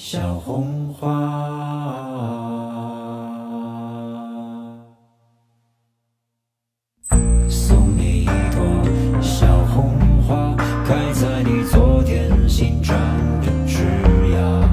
[0.00, 1.08] 小红花。
[7.48, 10.54] 送你一朵小红花，
[10.86, 12.96] 开在你昨天新长
[13.40, 13.82] 的枝
[14.30, 14.68] 桠。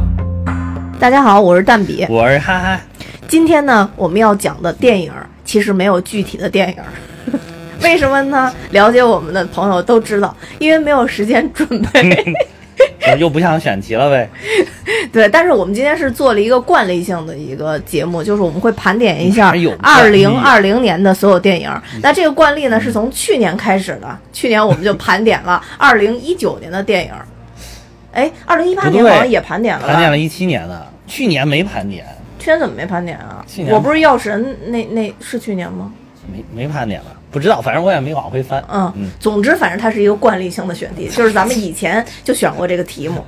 [0.99, 2.05] 大家好，我是蛋比。
[2.07, 2.79] 我是哈哈，
[3.27, 5.11] 今天呢，我们要讲的电影
[5.43, 6.77] 其实没有具体的电影，
[7.81, 8.53] 为什么呢？
[8.69, 12.35] 了解我们的朋友都知道，因为没有时间准备。
[13.17, 14.29] 又不想选题了呗？
[15.11, 21.69] 对，但是我们今天是做了一个惯例性的一个节目，就是我们会盘点一下二零二零年的所有电影。
[22.01, 27.25] 那这个惯例呢，是从去年开始的，去年我们就盘点了 二零一九年的电影儿。
[28.11, 29.87] 哎，二零一八年好像也盘点了？
[29.87, 32.05] 盘点了一七年的，去年没盘点，
[32.39, 33.61] 去年怎么没盘点啊去？
[33.61, 35.91] 年我不是药神那那是去年吗？
[36.31, 38.63] 没没盘点了，不知道，反正我也没往回翻。
[38.71, 43.21] 嗯嗯，总之反正它是一个惯例性的选题，就是咱们以前就选过这个题目。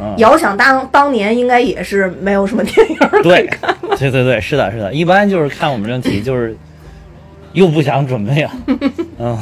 [0.00, 3.48] 嗯遥想当当年应该也是没有什么电影儿对，
[3.96, 6.56] 对对对，是的，是的，一般就是看我们这题，就是
[7.54, 8.50] 又不想准备了。
[9.18, 9.38] 嗯，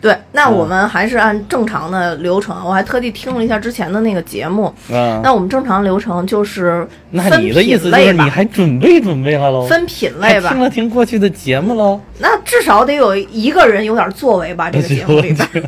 [0.00, 4.74] 对，那我们还是按正常的流程，我还特地听了一下之前的那个节目。
[4.90, 9.66] 嗯，那我们正常流程就是那你的意思就是你还准备准备了喽？
[9.66, 10.60] 分品类吧听？
[10.60, 12.00] 了听过去的节目喽？
[12.18, 15.48] 那至少得有一个人有点作为吧，这个节目里边。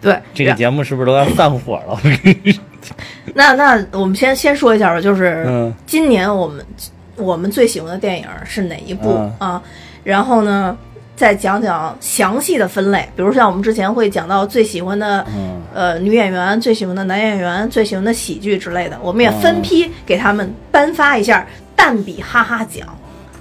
[0.00, 2.00] 对，这个节目是不是都要散伙了？
[3.34, 6.64] 那那我们先先说一下吧，就是嗯今年我们
[7.20, 9.62] 我们最喜欢的电影是哪一部、嗯啊？
[10.02, 10.76] 然后呢，
[11.14, 22.88] 再讲讲详细的分类，比如像我们之前会讲到最喜欢的、嗯呃女演员、最喜欢的男演员、最喜欢的喜剧之类的，我们也嗯分批给他们颁发一下蛋比哈哈奖。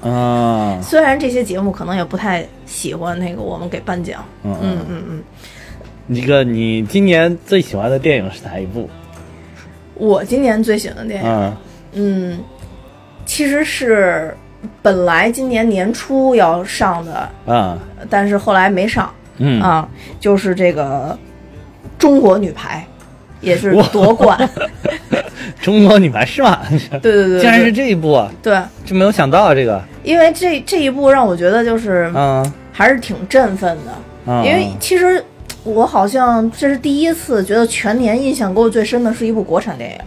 [0.02, 8.90] 啊，虽然这些节目可能也不太喜欢那个我们给颁奖，嗯嗯嗯嗯，这个你今年最喜欢的电影是哪一部？
[9.96, 11.30] 我今年最喜欢的电影。
[11.30, 11.58] 嗯
[11.92, 12.40] 嗯，
[13.40, 14.36] 其实是
[14.82, 17.80] 本来今年年初要上的，啊
[18.10, 19.88] 但是后来没上、嗯啊，
[20.20, 21.18] 就是这个
[21.98, 22.86] 中国女排，
[23.40, 24.38] 也是夺冠。
[25.62, 26.60] 中国女排是吗？
[27.02, 28.30] 对对对，竟然是这一部啊！
[28.44, 33.92] 对，就没有想到这个，因为这这一部让我觉得就是嗯，还是挺振奋的，
[34.28, 35.24] 嗯因为其实。
[35.66, 39.98] 我好像这是第一次觉得全年印象给我最深的是一部国产电影，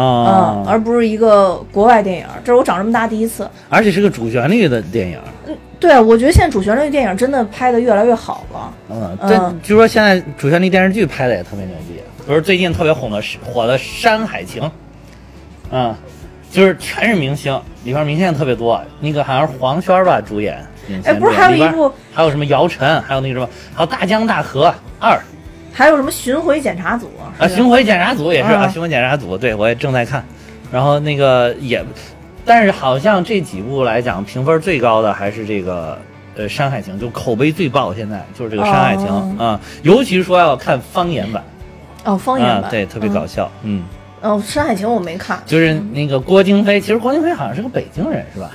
[0.00, 3.48] 嗯，啊，而不是一个国外电影，这是我长这么大第一次。
[3.68, 8.72] 而且是个主旋律的电影，嗯对，我觉得现在主旋律电影真的拍的越来越好了。
[8.90, 14.62] 嗯，嗯对，据说现在主旋律电视剧拍的也特别牛逼，不是最近特别红的火的《山海情》，
[15.72, 15.92] 嗯，
[16.48, 20.64] 就是全是明星，里边明星也特别多，那个好像是黄轩吧主演，
[21.04, 25.16] 哎不是还有一部还有什么姚晨，还有那个什么，还有《大江大河二》。
[25.72, 30.24] 还有什么巡回检查组啊，巡回检查组也是啊啊，巡回检查组，对我也正在看，
[30.72, 31.84] 然后那个也，
[32.44, 35.98] 但是好像这几部来讲，评分最高的还是这个
[36.34, 39.34] 呃《山海情》，就口碑最爆，现在就是这个《山海情》哦。
[39.38, 41.42] 啊，尤其是说要看方言版。
[42.04, 43.82] 哦，方言版，，啊对，特别搞笑，嗯，
[44.22, 44.32] 嗯。
[44.32, 48.50] 哦，《山海情》我没看，就是那个郭京飞，其实郭京飞好像是个北京人是吧？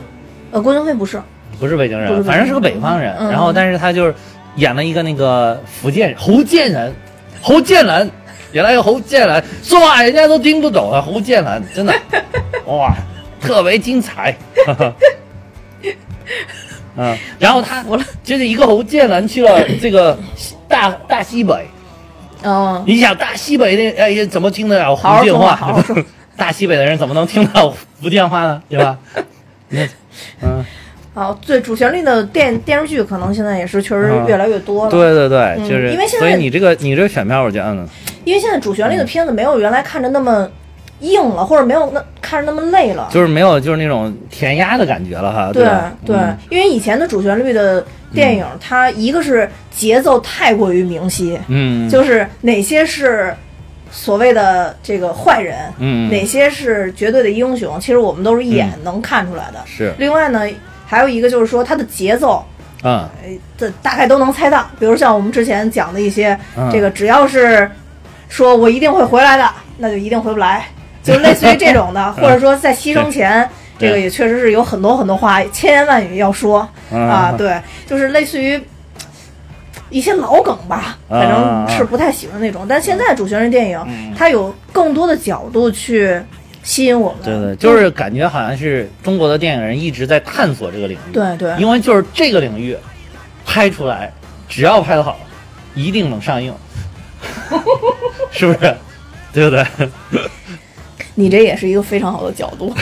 [0.52, 1.22] 呃，郭京飞不是，
[1.60, 2.38] 不是北京人，不是北京人。
[2.38, 3.30] 反正是个北方人，嗯。
[3.32, 4.14] 然后但是他就是
[4.56, 6.94] 演了一个那个福建人侯建人，
[7.42, 8.12] 侯建人。
[8.54, 11.02] 演了一个侯建人，说话人家都听不懂啊！
[11.02, 11.94] 侯建人真的，
[12.68, 12.94] 哇，
[13.42, 14.38] 特别精彩。
[16.96, 17.84] 嗯，然后他
[18.24, 20.16] 就是一个侯建人去了这个
[20.68, 21.66] 大大西北，
[22.44, 25.56] 嗯，你想大西北的哎怎么听得了福建话？
[25.56, 25.84] 好好
[26.38, 28.62] 大西北的人怎么能听到福建话呢？
[28.70, 28.96] 对吧？
[29.70, 29.88] 那
[30.44, 30.64] 嗯，
[31.14, 37.88] 好，对主旋律的电电视剧可能现在也是确实嗯越来越多了，对对对，嗯就是，因为现在所以你这个你这个选票，我觉得嗯，
[38.26, 40.50] 因为现在主旋律的片子没有原来看着那么
[41.02, 45.64] 硬了，或者没有那看着那么累了，就是没有就是那种填鸭的感觉了哈，对？
[46.06, 53.32] 对嗯，因为以前的主旋律的电影，它一个是节奏太过于明晰，嗯，就是哪些是
[53.92, 59.60] 所谓的这个坏人，嗯哪些是绝对的英雄，其实我们都是一眼能看出来的。
[59.68, 60.42] 是另外呢，
[60.94, 62.46] 还有一个就是说它的节奏，
[62.84, 64.66] 嗯呃，这大概都能猜到。
[64.80, 67.70] 比如像我们之前讲的一些，嗯这个只要是
[68.30, 70.68] 说我一定会回来的，那就一定回不来，
[71.02, 73.50] 就类似于这种的， 或者说在牺牲前。
[73.80, 78.62] 这个也确实是有很多很多话，千言万语要说嗯啊，对，就是类似于
[79.90, 82.66] 一些老梗吧，啊反正是不太喜欢那种。
[82.70, 86.18] 但现在主旋律电影，嗯它有更多的角度去
[86.64, 87.20] 吸引我们。
[87.24, 92.76] 对对，就是感觉好像是中国的电影人一直在探索这个领域，对对因为就是这个领域
[93.46, 94.12] 拍出来，
[94.50, 95.20] 只要拍得好，
[95.76, 96.54] 一定能上映，
[98.32, 98.76] 是不是？
[99.34, 99.66] 对不对？
[101.16, 102.74] 你这也是一个非常好的角度。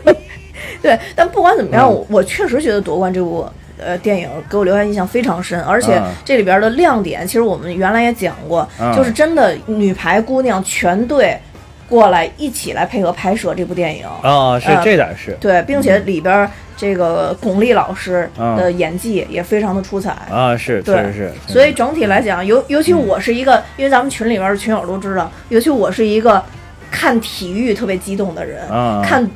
[0.82, 3.46] 对，但不管怎么样，我我确实觉得夺冠这部
[3.78, 11.38] 呃电影给我留下印象非常深，而且嗯这里边的亮点，其实我们原来也讲过，嗯就是真的女排姑娘全队
[11.92, 14.06] 过来一起来配合拍摄这部电影。
[14.22, 20.16] 哦，是呃这点儿是对，并且里边这个巩俐老师嗯的演技也非常的出彩。
[20.30, 26.42] 啊，是确对实是，所以整体来讲，尤尤其我是一个，因为咱们群里边的群友都知道，尤其我是一个
[26.90, 29.28] 看体育特别激动的人，啊看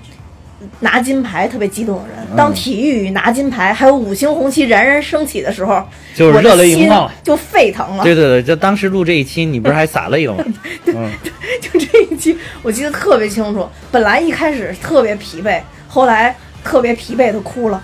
[0.81, 2.17] 拿金牌特别激动的人。
[2.31, 5.83] 嗯当体育与拿金牌还有五星红旗冉冉升起的时候，
[6.15, 8.03] 就是热泪盈我的眶了心就沸腾了。
[8.05, 10.45] 对对对，就当时录这一期，你不是还 洒泪了吗？
[10.85, 10.93] 对，
[11.61, 13.67] 就这一期，我记得特别清楚。
[13.91, 17.83] 本来一开始特别疲惫，后来特别疲惫的哭了，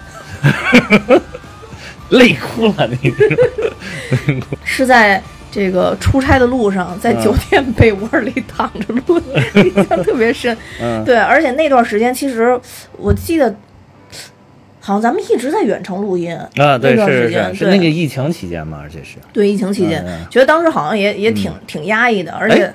[2.10, 3.14] 累哭了，你
[4.64, 5.22] 是在
[5.52, 10.56] 这个出差的路上，在酒店被窝里躺着录的，印象特别深。
[10.80, 12.58] 嗯，对，而且那段时间其实
[12.96, 13.54] 我记得，
[14.80, 19.18] 好像咱们一直在远程录音啊，那对，段是是是，是时间是那个疫情期间嘛，而且是。
[19.30, 22.74] 对疫情期间，觉得当时好像也也挺、挺压抑的，而且哎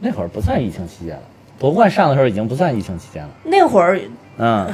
[0.00, 1.22] 那会儿不算疫情期间了，
[1.58, 3.30] 夺冠上的时候已经不算疫情期间了。
[3.44, 3.98] 那会儿
[4.38, 4.66] 嗯，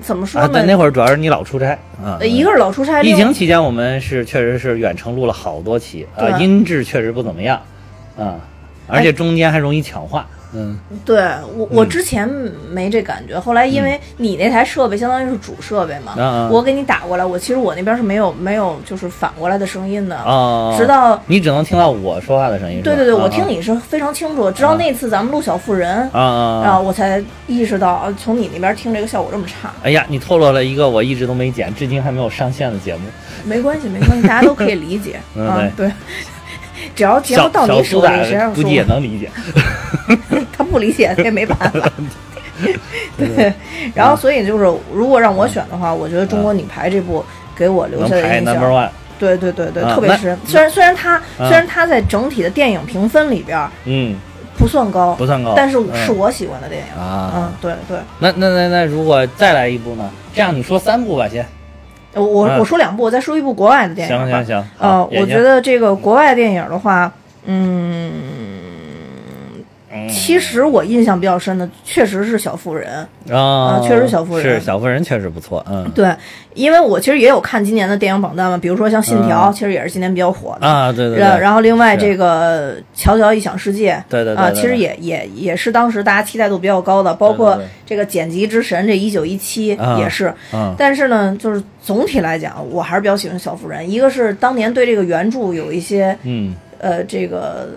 [0.00, 0.52] 怎么说啊，呢？
[0.52, 1.72] 对，那会儿主要是你老出差
[2.02, 2.16] 啊。
[2.20, 7.60] 呃一个是老出差，疫情期间，我们是确实是远程录了好多期啊，音质确实不怎么样
[8.16, 8.36] 啊，
[8.86, 10.26] 而且中间还容易抢话。
[10.54, 11.22] 嗯，对
[11.56, 12.28] 我我嗯之前
[12.70, 22.82] 没这感觉，后来因为你那台设备相当于是主设备嘛，我给你打过来，我其实我那边是没有没有就是反过来的声音的，哦，直到你只能听到我说话的声音。
[22.82, 25.96] 对对对，我啊听你是非常清楚，直到那次咱们录小妇人。
[26.12, 26.80] 啊啊然后啊！
[26.80, 33.00] 我才意识到，啊从你那边听这个效果这么差，哎呀，你透露了一个我一直都没剪，至今还没有上线的节目。
[33.44, 35.68] 没关系，没关系，大家都可以理解嗯啊。
[35.76, 35.90] 对，
[36.94, 39.30] 只要节目到你手里，谁打估计也能理解。
[40.56, 41.92] 他不理解，他也没办法。
[43.18, 43.52] 对，
[43.94, 47.24] 然后所以就是，如果让我选的话，我觉得《中国女排》这部
[47.56, 50.36] 给我留下的印象对对对对，特别深。
[50.46, 54.16] 虽然虽然它嗯虽然它在整体的电影评分里边嗯，
[54.58, 57.00] 不算高，不算高，但是嗯是我喜欢的电影。
[57.00, 57.52] 啊嗯，。
[57.60, 60.10] 对对，那那那那，如果再来一部呢？
[60.34, 61.46] 这样你说三部吧，先。
[62.14, 64.24] 我我嗯我说两部，我再说一部国外的电影吧。
[64.24, 64.64] 行行行。
[64.78, 67.10] 呃，我觉，得这个国外电影的话，
[67.46, 68.51] 嗯，
[69.92, 73.06] 嗯其实我印象比较深的确实是《小妇人》。
[73.34, 75.64] 啊，确实小妇人是小妇人，确实不错。
[75.68, 76.12] 嗯对，
[76.54, 80.66] 因为我其实也有看今年的电影榜单嘛，比如说像《信条》嗯其实也是今年比较火的。
[80.66, 81.20] 啊，对对对。
[81.20, 90.32] 然然后另外这个《乔乔异想世界》啊，对对对对其实也也也是当时大家期待度比较高的，包括这个剪辑之神这一九一七啊也是。
[90.52, 93.88] 嗯但是呢，就是总体来讲，我还是比较喜欢小妇人。
[93.88, 97.68] 一个是当年对这个原著有一些嗯呃这个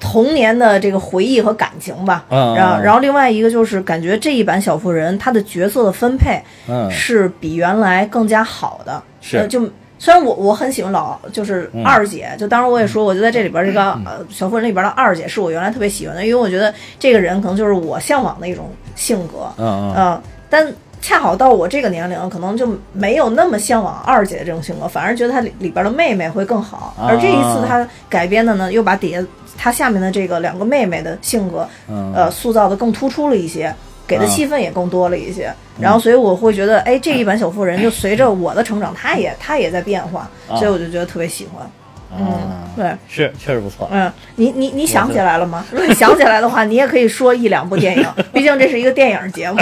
[0.00, 2.24] 童年的这个回忆和感情吧。
[2.30, 9.00] 嗯然后然后另外一个就是感觉这一版小妇人她的角色的分配嗯是比原来更加好的。
[9.20, 19.52] 是呃就虽然我我很喜欢老就是嗯二姐，就当时我也说，我就在这里边这个呃小妇人里边的二姐是我原来特别喜欢的，因为我觉得这个人可能就是我向往的一种性格。
[19.58, 20.66] 嗯嗯嗯，但
[21.00, 26.94] 恰好到我这个年龄，可能就没有那么向往二姐这种性格，反而觉得她里里边的妹妹会更好。
[26.98, 29.24] 啊而这一次她改编的呢，又把底下
[29.56, 33.74] 她下面的这个两个妹妹的性格，嗯呃，塑造的更突出了一些。
[34.06, 41.70] 给的啊戏份也更多了一些，然后所以我会觉得，哎，这一版小妇人就随着我的成长，她也她也在变化，啊所以我就觉得特别喜欢。
[42.18, 43.88] 嗯啊，对，是确实不错。
[43.92, 45.64] 嗯，你你你想起来了吗？
[45.70, 48.04] 如果你想起来的话，你也可以说一两部电影，
[48.34, 49.58] 毕竟这是一个电影节目。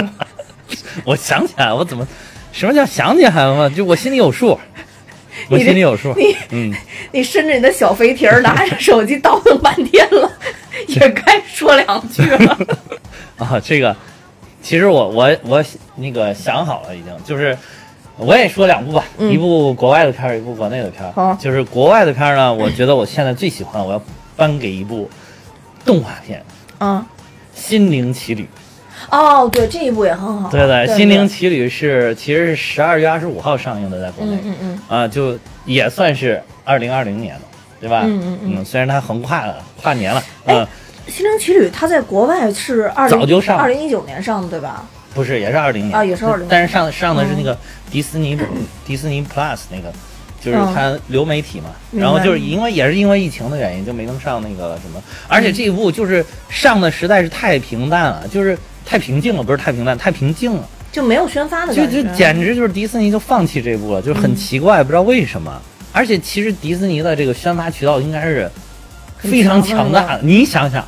[1.05, 2.07] 我想起来，我怎么
[2.51, 3.69] 什么叫想起来了嘛？
[3.69, 4.59] 就我心里有数，
[5.49, 6.13] 我心里有数。
[6.15, 6.73] 你嗯，
[7.11, 10.31] 你伸着你的小肥蹄儿，拿着手机倒腾半天了，
[10.87, 12.57] 也该说两句了。
[13.37, 13.95] 啊，这个
[14.61, 15.63] 其实我我我
[15.95, 17.57] 那个想好了，已经就是
[18.17, 21.11] 我也说两部吧，嗯一部国外的片儿，一部国内的片儿。
[21.13, 24.01] 好就是国外的片儿呢，我觉得我现在最喜欢，我要
[24.35, 25.09] 颁给一部
[25.85, 26.43] 动画片
[26.79, 27.05] 嗯，
[27.59, 28.43] 《心灵奇旅》。
[29.09, 30.49] 哦，对，这一部也很好。
[30.49, 34.35] 对对，心灵奇旅》是其实是十二月二十五号上映的，在国内。
[34.43, 37.41] 嗯嗯嗯，啊，就也算是二零二零年了，
[37.79, 38.01] 对吧？
[38.05, 40.67] 嗯嗯嗯虽然它横跨了跨年了，哎嗯，
[41.07, 44.85] 心灵奇旅它在国外是二零早就上二零一九年上的，对吧？
[45.13, 47.57] 不是，也是二零年啊也是二零但是上上的是那个
[47.89, 48.37] 迪士尼、
[48.85, 49.91] 迪士尼 Plus 那个，
[50.39, 51.71] 就是嗯它流媒体嘛。
[51.91, 55.01] 然后就是因为也是因为疫情的原因，就没能上那个什么。
[55.27, 58.55] 而且这一部就是上的实在是太平淡了，就是
[58.89, 60.67] 太平静了，不是太平淡，太平静了。
[60.91, 61.85] 就没有宣发的就。
[61.85, 65.61] 就简直就是迪士尼就放弃这部了，就是很奇怪，不知道为什么。
[65.91, 68.49] 而且其实迪士尼的这个宣发渠道应该是
[69.19, 70.21] 非常强大的。
[70.23, 70.83] 你想想，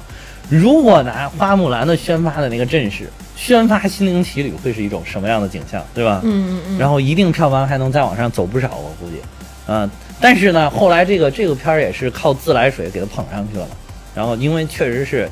[0.50, 6.22] 如果拿花木兰的宣发的那个阵势宣发《心灵奇旅》，会是一种什么样的景象，对吧？
[6.24, 9.22] 嗯嗯嗯，然后一定票房还能再往上走不少，我估计，
[9.68, 9.88] 嗯、
[10.20, 13.76] 但是呢，后来这个这个片儿也是靠自来水给它捧上去了嘛。
[14.16, 15.30] 然后因为确实是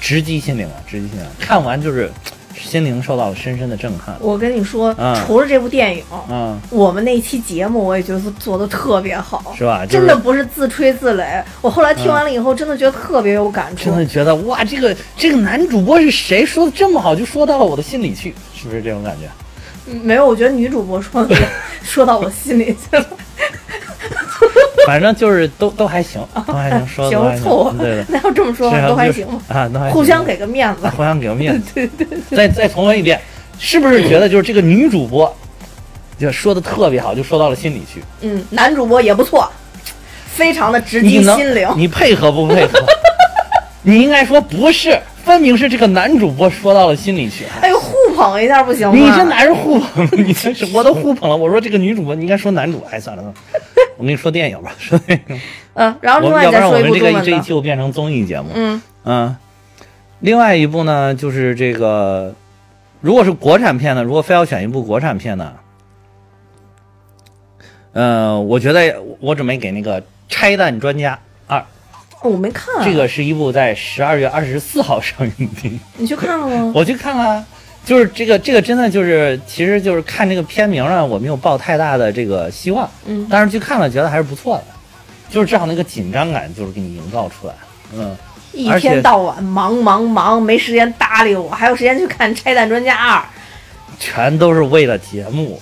[0.00, 2.10] 直击心灵啊，直击心灵，看完就是
[2.54, 4.16] 心灵受到了深深的震撼。
[4.20, 9.84] 我跟你说，嗯除了这部电影，嗯，我们那期节目我也觉得做的特别好，是吧？
[9.84, 11.42] 就是真的不是自吹自擂。
[11.60, 13.96] 我后来听完了以后，真的觉得特别有感触真。
[13.96, 16.46] 的觉得哇，这个这个男主播是谁？
[16.46, 19.28] 说的这么好，就说到了我的心里去，是不是这种感觉？
[19.86, 21.36] 嗯没有，我觉得女主播说的
[21.82, 23.06] 说到我心里去了。
[24.86, 30.94] 反正就是都都还行，都还行，说的都还行，凑合，对的，那要这么说都还行，啊，都还行互相给个面子啊。
[30.96, 31.72] 互相给个面子。
[31.74, 33.20] 对对再再重温一遍，
[33.58, 35.34] 是不是觉得就是这个女主播
[36.18, 38.02] 就说的特别好，就说到了心里去？
[38.20, 39.50] 嗯，男主播也不错，
[40.26, 41.68] 非常的直击心灵。
[41.76, 42.78] 你配合不配合？
[43.82, 47.44] 你应该说不是，分明是这个男主播说到了心里去。
[47.60, 48.94] 哎呦，互捧一下不行吗？
[48.94, 50.08] 你这哪是互捧？
[50.12, 51.36] 你这是我都互捧了。
[51.36, 52.82] 我说这个女主播，你应该说男主。
[52.90, 53.34] 哎，算了算了，
[53.96, 55.40] 我跟你说电影吧，说电影。
[55.74, 58.48] 嗯，然后另外们要不然我再说一部们这个这一期就变成综艺节目。
[58.54, 59.36] 嗯嗯，
[60.20, 62.34] 另外一部呢，就是这个，
[63.00, 65.52] 如果是国产片呢，如果非要选一部国产片呢，
[67.92, 71.58] 呃，我觉得我准备给那个《拆弹专家二》，
[72.22, 76.72] 哦我没看、啊，这个是一部在十二月二十四号上映的，你去看了吗？
[76.74, 77.44] 我去看了。
[77.84, 84.64] 就是这个，这个真的就是，其实就是看这个片名呢，我没有抱太大的这个希望，嗯但是去看了，觉得还是不错的，
[85.28, 87.54] 就是至少那个紧张感就是给你营造出来，
[87.94, 88.16] 嗯，
[88.52, 93.18] 一天到晚忙忙忙，没时间搭理我，还有时间去看《拆弹专家二》。
[93.98, 95.60] 全都是为了节目，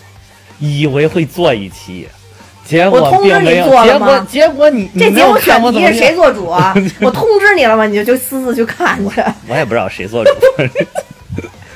[0.59, 2.09] 以为会做一期，
[2.65, 6.75] 结果我通知并没有你做，了结果吗结果你这节目选题是谁做主啊？
[7.03, 7.85] 我通知你了吗？
[7.85, 9.23] 你就就私自去看去。
[9.49, 10.31] 我也不知道谁做主，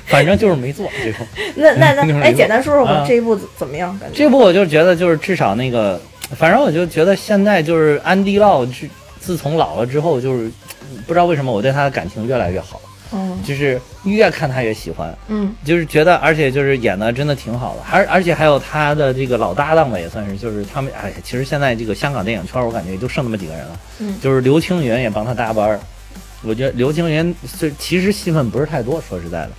[0.06, 0.88] 反正就是没做。
[1.02, 3.96] 最后那那那， 哎，简单说说吧，啊这一部怎么样？
[3.98, 6.00] 感觉这部我就觉得就是至少那个，
[6.36, 8.88] 反正我就觉得现在就是安迪烙自
[9.20, 10.50] 自从老了之后，就是
[11.06, 12.80] 不知道为什么我对他的感情越来越好，
[13.12, 15.16] 嗯就是越看他越喜欢。
[15.28, 25.80] 嗯就是觉得，而且就是演的真的挺好的，而而且还有他的这个老搭档吧，也算是，就是他们，哎，其实现在这个香港电影圈，我感觉也就剩那么几个人了，嗯就是刘青云也帮他搭班儿，
[26.42, 29.50] 我觉得刘青云是其实戏份不是太多，说实在的，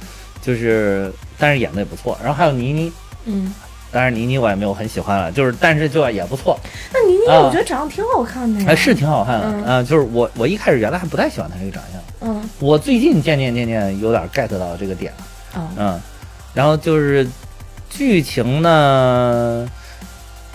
[0.48, 2.92] 就是但是演的也不错，然后还有倪妮，
[3.26, 3.54] 嗯。
[3.90, 6.60] 当然倪妮我也没有很喜欢了，就是但是就也不错，
[6.94, 8.66] 那倪妮，啊我觉得长得挺好看的呀。
[8.70, 15.62] 哎，是挺好看的，嗯啊，就是我我一开始原来还不太喜欢她这个长相，嗯我最近渐渐渐渐有点 get 到这个点了。
[15.62, 16.02] 啊嗯，
[16.54, 17.26] 然后就是
[17.90, 19.68] 剧情呢，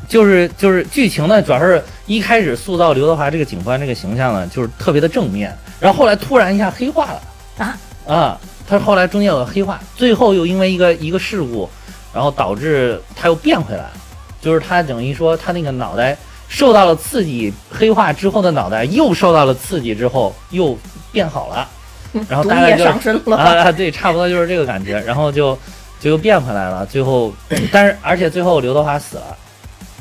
[0.07, 7.23] 就是就是剧情呢，主要是一开始塑造刘德华这个警官这个形象呢，就是特别的正面，然后后来突然一下黑化了
[7.57, 8.41] 啊啊，
[8.79, 11.69] 他后来中间有个黑化，最后又因为一个一个事故，
[12.15, 13.93] 然后导致他又变回来了，
[14.41, 16.17] 就是他等于说他那个脑袋
[16.49, 20.77] 受到了刺激，黑化之后的脑袋又受到了刺激之后又
[21.13, 21.69] 变好了。
[22.29, 23.37] 然后大概就是上身了。
[23.37, 25.59] 啊啊，对，差不多就是这个感觉，然后就
[26.01, 27.33] 就又变回来了，最后，
[27.71, 29.37] 但是而且最后刘德华死了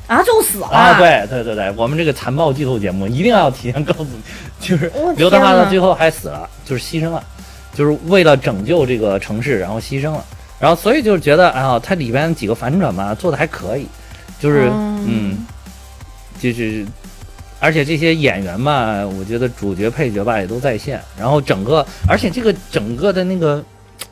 [0.08, 0.68] 啊，就死了。
[0.68, 0.98] 啊！
[1.00, 4.22] 对对对对，我们这个残暴剧透节目一定要提前告诉你，
[4.60, 7.24] 就是刘德华天哪呢最后还死了，就是牺牲了，
[7.74, 10.26] 就是为了拯救这个城市，然后牺牲了，
[10.60, 13.88] 然后所以就是觉得啊，它里边几个反转吧做的还可以，
[14.40, 15.48] 就是嗯嗯，
[16.40, 16.86] 就是。
[17.64, 23.64] 而且这些演员吧，我觉得主角配角吧也都在线，然后整个，而且这个整个的那个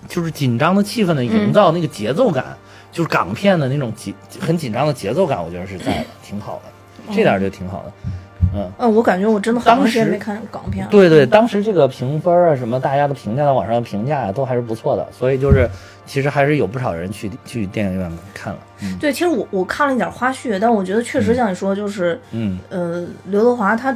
[0.08, 2.56] 就是紧张的气氛的营造，那个节奏感，
[2.92, 7.92] 就是港片的那种紧很紧张的节奏感，我觉得是在的，挺好的，这点儿就挺好的。
[8.06, 8.12] 嗯，
[8.54, 10.92] 嗯，我感觉我真的好长时时间没看港片了。
[10.92, 15.70] 对对，当时这个评分啊，什么大家的评价在网上的评价啊，都还是不错的，所以就是
[16.06, 18.60] 其实还是有不少人去去电影院看了。
[18.82, 23.96] 嗯对，其实我我看了一点花絮，但我觉得确实像你说，就是嗯，呃，刘德华他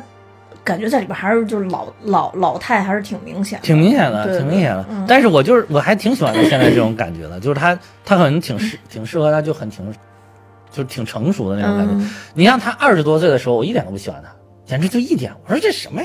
[0.63, 4.85] 感觉在里边还是就是老老老态还是挺明显的，挺明显的，对挺明显的。
[4.89, 9.93] 嗯但是我就是我还挺喜欢他现在这种感觉的，就是他他可能挺适 挺适合他，就很挺
[10.73, 11.93] 就是挺成熟的那种感觉。
[11.93, 14.29] 嗯你像他二十多岁的时候，我一点都不喜欢他，
[14.65, 15.31] 简直就一点。
[15.45, 16.01] 我说这什么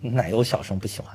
[0.00, 1.12] 奶油小生不喜欢。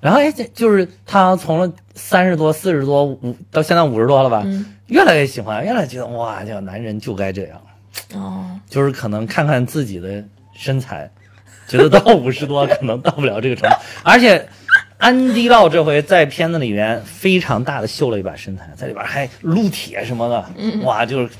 [0.00, 7.62] 然后哎，这就是他从了三十多、四十多、五到现在五十多了吧，嗯越来越喜欢，越来越觉得哇，这个男人就该这样。
[8.14, 10.22] 哦，就是可能看看自己的
[10.52, 11.10] 身材，
[11.68, 13.76] 觉得到五十多可能到不了这个程度。
[14.02, 14.46] 而且
[14.98, 21.30] 安迪烙这回在片子里面非常大的秀了一把身材，在里边还撸铁什么的，哇，就是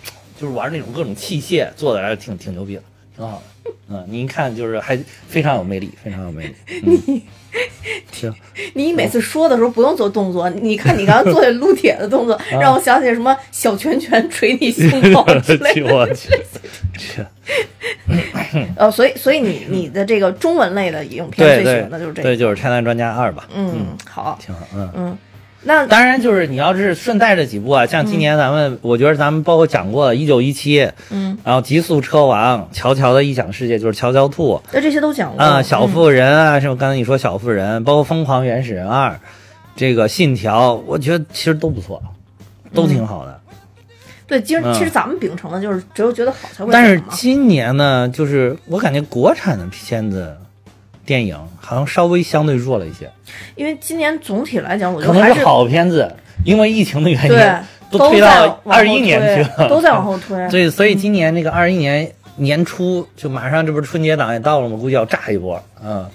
[0.45, 2.83] 就是玩那种各种器械，做的还是挺挺牛逼的，
[3.17, 3.71] 挺好的。
[3.89, 6.55] 嗯，你一看就是还非常有魅力，非常有魅力。
[6.85, 7.23] 嗯、
[8.13, 8.35] 行，
[8.75, 15.87] 你每次说的时候不用做动作，你看你刚刚做的撸铁的动作， 啊让我想起什么小拳拳捶你胸口之类的。
[15.95, 16.29] 我去，
[16.99, 17.25] 去，
[18.77, 22.37] 呃，所以所以你你的这个中文类的影片最喜欢的就是这个对，个。
[22.37, 23.49] 就是《拆弹专家二》吧。
[23.55, 24.67] 嗯，好，挺好。
[24.75, 24.91] 嗯。
[24.95, 25.19] 嗯，
[25.67, 30.81] 那当然，就是你要是顺带着几部啊，像今年咱们，我觉得咱们包括讲过的《一九一七》，
[31.11, 35.43] 嗯，然后《极速车王》、《乔乔的异想世界》，就是《乔乔兔那这些都讲》过。
[35.43, 39.11] 啊，《小嗯妇人》啊，什么刚才你说《小妇人》，包括《疯狂原始人二》，
[39.75, 42.03] 这个《信条》，我觉得其实都不错，
[42.75, 43.41] 都挺好的。
[44.27, 44.75] 对，其实嗯。
[44.75, 50.37] 其实咱们秉承的就是只有觉得好才会但是今年呢，就是我感觉国产的片子、
[51.05, 53.11] 电影好像稍微相对弱了一些，
[53.57, 56.11] 因为今年总体来讲，我觉得还是能是好片子，
[56.45, 57.55] 因为疫情的原因，对
[57.91, 60.37] 都推到 二一年去了，都在往后推。
[60.51, 64.77] 对，所以今年那个二一年年初就马上，这不是春节档也到了吗？
[64.77, 65.63] 估计要炸一波。
[65.85, 66.09] 嗯，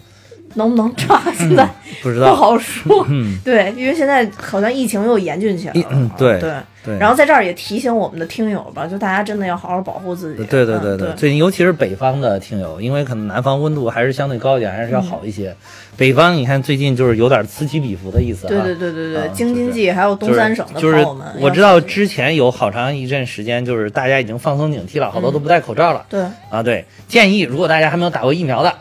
[0.59, 1.19] 能不能炸？
[1.33, 1.65] 现在
[2.03, 2.29] 不不知道。
[2.29, 3.03] 不好说。
[3.09, 5.87] 嗯，对，因为现在好像疫情又严峻起来了。
[5.91, 6.53] 嗯对对。
[6.81, 6.97] 对。
[6.97, 10.43] 然后在这儿也提醒我们的听友吧，就大家真的要好好保护自己。
[10.45, 15.55] 对对对嗯对，最近尤其是北方的听友，因为可能南方温度还是相对高一点，还是要好一嗯些。
[15.97, 18.49] 北方你看最近就是有点此起彼伏的意思、啊。
[18.49, 26.05] 对对对对对啊京津冀还有东三省的就是朋友们，我知道之前有好长一阵时间，就是大家已经放松警惕了，好多都不戴口罩了。
[26.09, 28.73] 对啊，对，建议如果大家还没有打过疫苗的，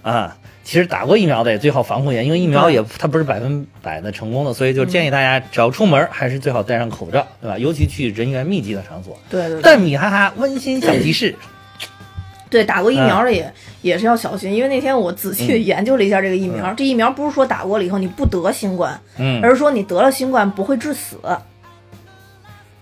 [0.00, 7.58] 啊，其实打过疫苗的也最好防护一点，因为疫苗也它不是百分百的成功的，所以就建议大家只要出门还是最好戴上口罩，对吧？
[7.58, 9.18] 尤其去人员密集的场所。
[9.28, 9.60] 对对对。
[9.62, 11.34] 但米哈哈温馨小提示，
[12.48, 13.52] 对，打过疫苗的也
[13.82, 21.16] 也是要小心，因为那天我仔细研究了一下这个疫苗，这疫苗不是说打过了以后你不得新冠，嗯，而是说你得了新冠不会致死。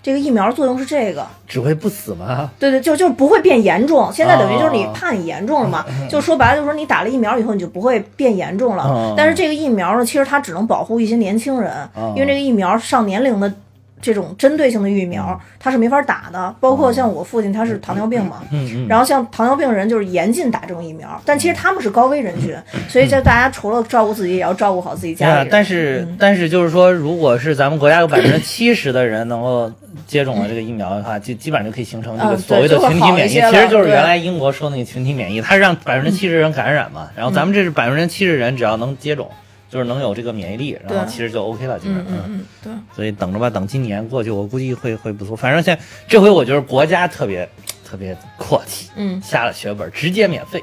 [0.03, 2.51] 这个疫苗作用是这个，只会不死吗？
[2.59, 4.11] 对对，就就是不会变严重。
[4.13, 8.85] 现在等于就是你哦怕你严重了嘛，就说白了就是说你打了疫苗以后你就不会变严重了。
[8.85, 13.53] 哦但是这个疫苗呢，其实它只能保护一些年轻人，哦因为这个疫苗上年龄的
[14.01, 16.55] 这种针对性的疫苗它是没法打的。
[16.61, 18.89] 包括像我父亲他是糖尿病嘛，嗯嗯。
[18.89, 22.57] 然后像糖尿病人就是严禁打这种疫苗，但其实他们是高危人群，
[22.89, 29.73] 所以就大家除了照顾自己，也要照顾好自己家里人。，但是、嗯但是就是说，如果是咱们国家有百分之七十的人能够
[30.07, 33.31] 接种了这个疫苗的话，就基本上就可以形成这个嗯所谓的群体免疫。
[33.31, 39.31] 其实就是原来英国说那个群体免疫，它是让百分之七十人感染嘛，然后咱们这是百分之七十人只要能接种，
[39.71, 42.17] 就是能有这个免疫力，然后其实就 OK 了，基本嗯上。
[42.17, 42.73] 嗯嗯，对。
[42.95, 45.37] 所以等着吧，等今年过去，我估计会会不错。
[45.37, 47.49] 反正现在这回我觉得国家特别
[47.89, 50.63] 特别阔气，嗯，下了血本，直接免费。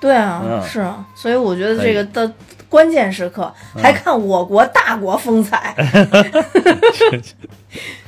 [0.00, 2.30] 对啊，嗯是啊，所以我觉得这个的
[2.68, 5.74] 关键时刻还看我国大国风采。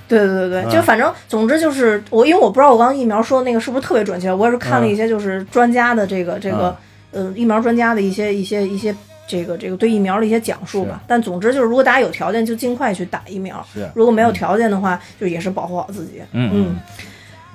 [0.09, 6.75] 对对对对，嗯就反正总之就是我，因为我不知道我刚刚疫苗说的那个是不是特别准确，我也是看了嗯一些就是专家的这个这个
[7.13, 8.95] 呃疫苗专家的一些一些一些
[9.29, 11.01] 这个这个对疫苗的一些讲述吧。
[11.07, 16.21] 但总之就是，如果大家有条件就尽快去打疫苗，是如果没有条件的话，就也是保护好自己。
[16.33, 16.77] 嗯嗯。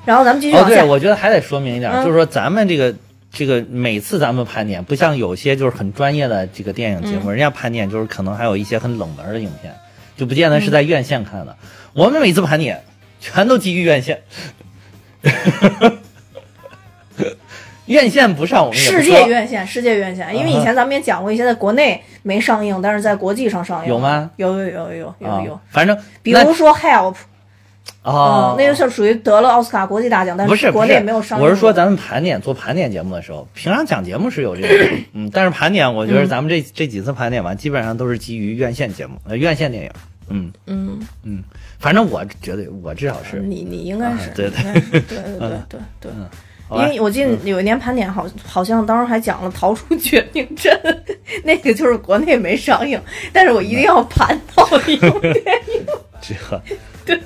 [0.06, 2.94] 然后咱们继续哦，对，我觉得还得说明一点，嗯就是说咱们这个
[3.32, 9.74] 这个每次咱们盘点，不像有些就是很专业的这个电影节嗯目，人家盘点就是可能还有一些很冷门的影片，
[10.16, 11.56] 就不见得是嗯在院线看的。
[11.94, 12.84] 我们每次盘点
[13.20, 14.22] 全都基于院线。
[17.88, 23.90] 院线不上，我们世界院线，世界院线，因为以前咱们也讲过一些在国内没上映，但是在国际上上映。
[23.90, 24.32] 有吗？
[24.38, 27.16] 有有有有有啊有，，反正比如说 Help，
[28.04, 28.56] 哦。
[28.56, 31.44] 嗯，，那个是属于得了奥斯卡国际大奖，但是国内没有上映。
[31.44, 39.92] 我是说，咱们盘点做盘点节目的时候，平常讲节目是有这个，嗯，但是盘点，我觉得咱们这、这几次盘点完，基本上都是基于院线节目，呃，院线电影，
[40.30, 40.54] 嗯。
[40.68, 41.44] 嗯，嗯，
[41.80, 44.50] 反正我觉得我至少是，你你应该是，啊对。
[44.50, 46.12] 对对对对对
[46.76, 50.74] 因为我记得有一年盘点好，好像当时还讲了《逃出绝命镇》，
[51.44, 53.00] 那个就是国内没上映，
[53.34, 55.34] 但是我一定要盘到一部电
[55.76, 55.86] 影。
[56.22, 56.34] 这
[57.06, 57.20] 对，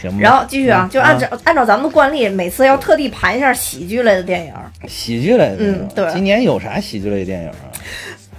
[0.00, 0.18] 行吧。
[0.20, 4.52] 然后继续啊，就按照嗯按照咱们的惯例，每次要特地盘一下喜剧类的电影。
[4.88, 7.54] 喜剧类的电影，嗯对今年有啥喜剧类电影啊？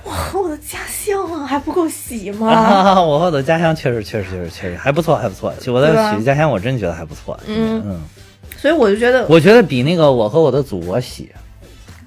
[0.04, 2.50] 我和我的家乡啊，还不够喜吗？
[2.52, 5.54] 啊，我和我的家乡确实确实确实确实还不错，还不错。
[5.62, 7.40] 就我的喜剧家乡，我真觉得还不错。
[7.48, 8.02] 嗯嗯，
[8.64, 11.30] 所以我就觉得，我觉得比那个我和我的祖国喜。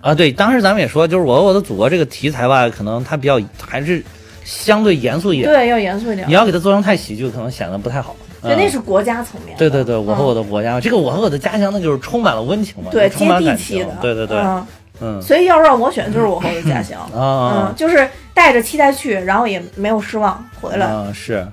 [0.00, 4.02] 啊，对，当时咱们也说，就是我和我的祖国这个题材吧，可能它比较还是
[4.42, 5.52] 相对严肃一点。
[5.52, 6.32] 对，要严肃一点你。
[6.32, 8.16] 要给它做成太喜剧，可能显得不太好。
[8.40, 9.58] 对，嗯那是国家层面的。
[9.58, 13.88] 对对对，我和嗯我的国家，这个我和我的家乡，那就是充满了温情嘛，对充满接地气的。
[14.00, 14.66] 对对对，嗯，
[15.02, 16.98] 嗯所以要让我选，就是我和我的家乡。
[17.14, 20.86] 啊嗯，就是带着期待去，然后也没有失望回来。
[20.90, 21.46] 嗯是。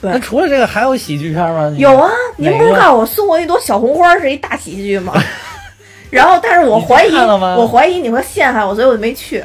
[0.00, 1.68] 对那除了这个，还有喜剧片吗？
[1.76, 5.12] 有啊，您不是告诉我送我一朵小红花是一大喜剧吗？
[6.10, 9.44] 然后，但是我怀疑，我怀疑你会陷害我，所以我就没去。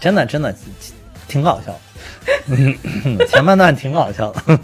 [0.00, 0.52] 真的真的
[1.28, 1.78] 挺搞笑，
[3.28, 4.58] 前半段挺搞笑的，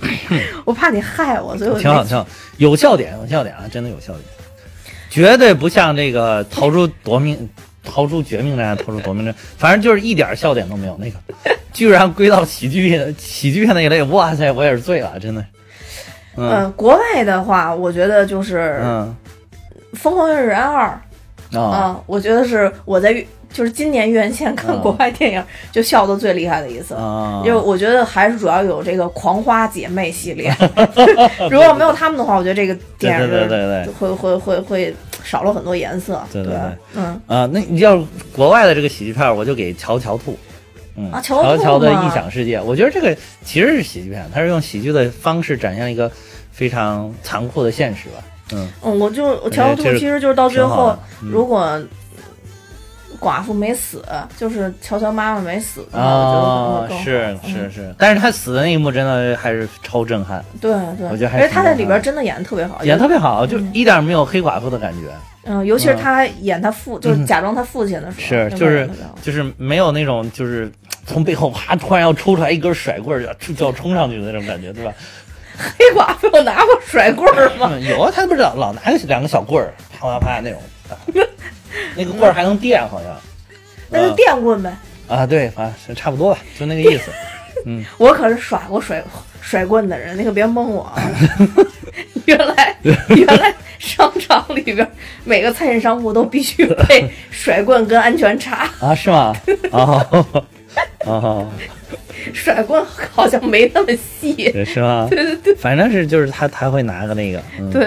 [0.66, 1.78] 我怕你害我，所以我。
[1.78, 2.26] 挺好笑，
[2.58, 4.24] 有笑点，有笑点啊，真的有笑点，
[5.08, 7.48] 绝对不像这个逃出夺命。
[7.86, 10.98] 逃出绝命镇，逃出夺命镇，反正就是一点笑点都没有。
[10.98, 11.16] 那个
[11.72, 15.40] 居然归到喜剧片喜剧片那一类，哇塞，我也是醉了，真的。
[16.36, 19.14] 嗯嗯，国外的话，我觉得就是嗯
[19.96, 21.00] 《疯狂原始人二》
[21.58, 26.94] 啊啊，我觉得是我在就是今年院线看嗯国外电影就笑的最厉害的一次。
[26.94, 27.40] 啊！
[27.42, 30.54] 因为我觉得还是主要有这个狂花姐妹系列，
[31.50, 34.96] 如果没有他们的话，我觉得这个电影对对对对对会会会会
[35.26, 36.22] 少了很多颜色。
[36.32, 38.00] 对对对对嗯啊，那你要
[38.32, 40.32] 国外的这个喜剧片，我就给《乔乔兔》。
[40.96, 46.10] 嗯，啊乔乔乔的异想世界，我觉得这个其实是喜剧片，它是用喜剧的方式展现一个
[46.52, 48.24] 非常残酷的现实吧。
[48.52, 51.78] 嗯，嗯，我就乔乔兔其实就是到最后如果
[53.20, 54.02] 寡妇没死，
[54.36, 57.04] 就是乔乔妈妈没死的话，啊我觉得可能更。
[57.04, 65.08] 是嗯是是，但是他死的那一幕真的还是超震撼，对对，我觉得还而且他在里边真的演的特别好，演得特别好，就一点没有黑寡妇的感觉。
[65.48, 68.90] 嗯，尤其是嗯他演他父，就是假装他父亲的时候，是，就是
[69.22, 70.70] 就是没有那种就是
[71.06, 74.92] 从背后啪突然要抽出来一根甩棍儿就要就要冲上去的那种感觉，对吧？
[75.56, 77.70] 黑寡妇有拿过甩棍儿吗？
[77.72, 80.60] 嗯有啊，他不是老老拿个两个小棍儿啪啪啪那种，
[81.96, 83.10] 那个棍儿还能电，好像。
[83.88, 84.76] 那就电棍呗。
[85.08, 87.10] 啊，对，反正差不多吧，就那个意思。
[87.64, 89.02] 嗯我可是耍过甩
[89.40, 91.02] 甩棍的人，你可别蒙我啊！
[92.26, 92.76] 原来
[93.08, 94.88] 原来商场里边
[95.24, 99.34] 每个餐饮商户都必须配 甩棍跟安全叉，啊，是吗？
[99.72, 100.26] 哦，
[101.06, 101.48] 哦，
[102.34, 104.34] 甩棍好像没那么细。
[104.52, 105.06] 对，是吗？
[105.10, 107.86] 对对对，反正是就是他他会拿个那个，嗯、对，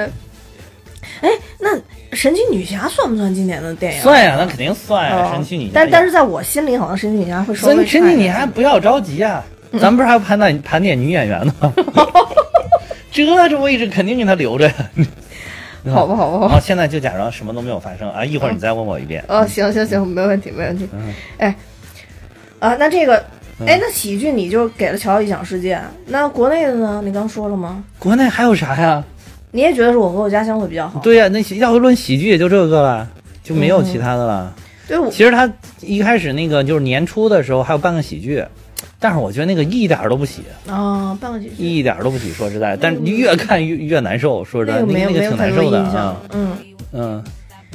[1.22, 1.78] 哎，那
[2.14, 4.02] 神奇女侠算不算今年的电影？
[4.02, 5.72] 算呀，那肯定算呀，哦神奇女侠。
[5.74, 9.44] 但但是在我心里，好像神奇女侠会稍微神神奇差一点你还不要着急啊，
[9.74, 11.74] 咱们不是还要盘点盘点女演员呢吗？
[13.12, 14.74] 这这位置肯定给他留着呀。
[15.94, 16.60] 好吧，好吧，好吧。
[16.60, 19.24] 现在就假装什么都没有发生啊，一会儿你再问我一遍。
[19.28, 20.88] 哦，行行行，没问题，没问题。
[20.94, 21.56] 嗯哎，
[22.60, 23.16] 啊，那这个，
[23.66, 25.76] 哎，那喜剧你就给了《乔乔异想世界》，
[26.08, 27.02] 那国内的呢？
[27.04, 27.82] 你刚说了吗？
[27.98, 29.04] 国内还有啥呀？
[29.52, 31.00] 你也觉得是我和我家乡会比较好？
[31.00, 33.08] 对呀、那要论喜剧也就这个了，
[33.44, 34.54] 就没有其他的了。
[34.88, 38.44] 对，我其实他一开始那个就是年初的时候还有半个喜剧，
[39.00, 42.32] 但是我觉得那个一点儿都不喜，啊，半个喜剧，一点儿都不喜。
[42.34, 44.44] 说实在，但是越看越越难受。
[44.44, 46.18] 说实在，那个挺难受的啊，。
[46.32, 46.58] 嗯，
[46.92, 47.24] 嗯，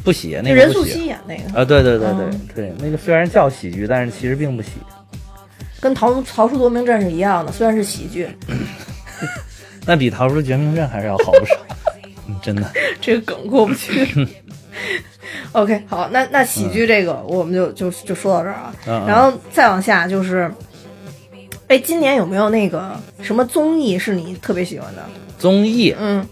[0.02, 1.64] 不喜，那个任素汐演那个，啊。
[1.64, 4.70] 对对对对嗯对，那个虽然叫喜剧，但是其实并不喜。
[5.80, 8.28] 跟逃逃出夺命镇是一样的，虽然是喜剧，
[9.86, 11.54] 那比逃出绝命镇还是要好不少。
[12.26, 12.70] 嗯，真的。
[13.00, 14.26] 这个梗过不去。
[15.52, 18.74] OK，好，那那喜剧这个我们就就就说到这儿啊，
[19.06, 20.52] 然后再往下就是，
[21.68, 25.02] 哎，今年有没有那个什么综艺是你特别喜欢的？
[25.38, 26.26] 综艺，嗯，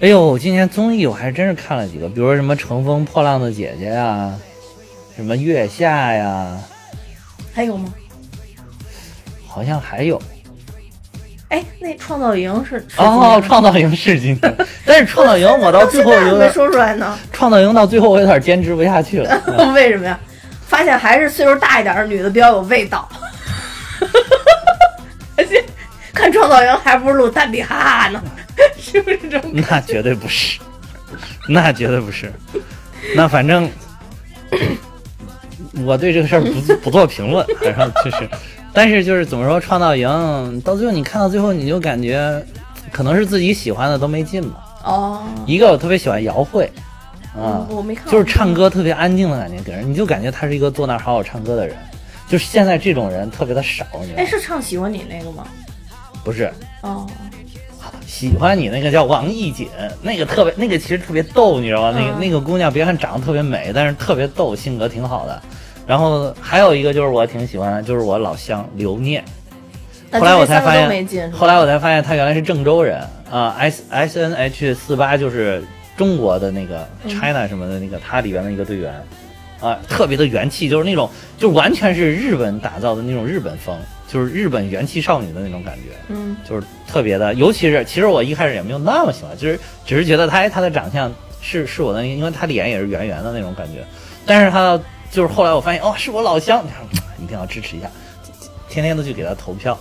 [0.00, 4.38] 哎呦，今年综艺我还真是看了几个，比如说什么《乘风破浪的姐姐》呀，
[5.16, 6.60] 什么《月下》呀，
[7.54, 7.94] 还有吗？
[9.46, 10.20] 好像还有。
[11.50, 19.42] 哎，那创造营是是哦，创造营是今年， 但是创造营我到最后有点，说出来呢，创造营到最后我有点坚持不下去了。
[19.46, 20.18] 嗯 为什么呀？
[20.66, 23.08] 发现还是岁数大一点的女的比较有味道，
[25.36, 25.62] 而且
[26.14, 28.22] 看创造营还不如录蛋比哈哈呢，
[28.78, 29.50] 是不是这种？
[29.52, 30.60] 那绝对不是，
[31.48, 32.32] 那绝对不是。
[33.16, 33.68] 那反正
[35.84, 38.30] 我对这个事儿不不做评论，反正就是，
[38.72, 42.44] 但是就是怎么说，创造营到最后你看到最后，你就感觉
[42.92, 44.64] 可能是自己喜欢的都没进吧。
[44.84, 46.70] 哦，一个我特别喜欢姚慧，
[47.36, 51.76] 啊、我没看，就是唱歌特别安静的感觉，给人你就感觉他是一个坐那儿好好唱歌的人。
[52.28, 55.44] 就是现在这种人特别的少，你知道哎，是唱喜欢你那个吗？
[56.22, 56.52] 不是，
[56.82, 57.04] 哦，
[58.06, 59.68] 喜欢你那个叫王艺瑾，
[60.00, 61.98] 那个特别，那个其实特别逗，你知道吗？
[61.98, 65.42] 那个嗯那个姑娘，别看长得特别美，但是特别逗，性格挺好的。
[65.86, 69.24] 然后还有一个就是我挺喜欢的，就是我老乡刘念。
[70.12, 75.62] 后来我才发现，后来我才发现他原来是郑州人啊，S S N H 四八就是
[75.96, 78.92] 中国的那个嗯 China 什么的那个，他里边的一个队员
[79.60, 85.90] 啊，特别的元气，就是那种就完全是日本打造的那种日本风，就是日本元气少女的那种感觉。
[86.08, 93.84] 嗯，就是特别的，尤其是其实我一开始也没有那么喜欢，就是只是觉得他哎他的长相是是我的，因为他脸也是圆圆的那种感觉，
[94.26, 96.64] 但是他就是后来我发现哦是我老乡，
[97.16, 97.88] 你一定要支持一下，
[98.68, 99.78] 天天都去给他投票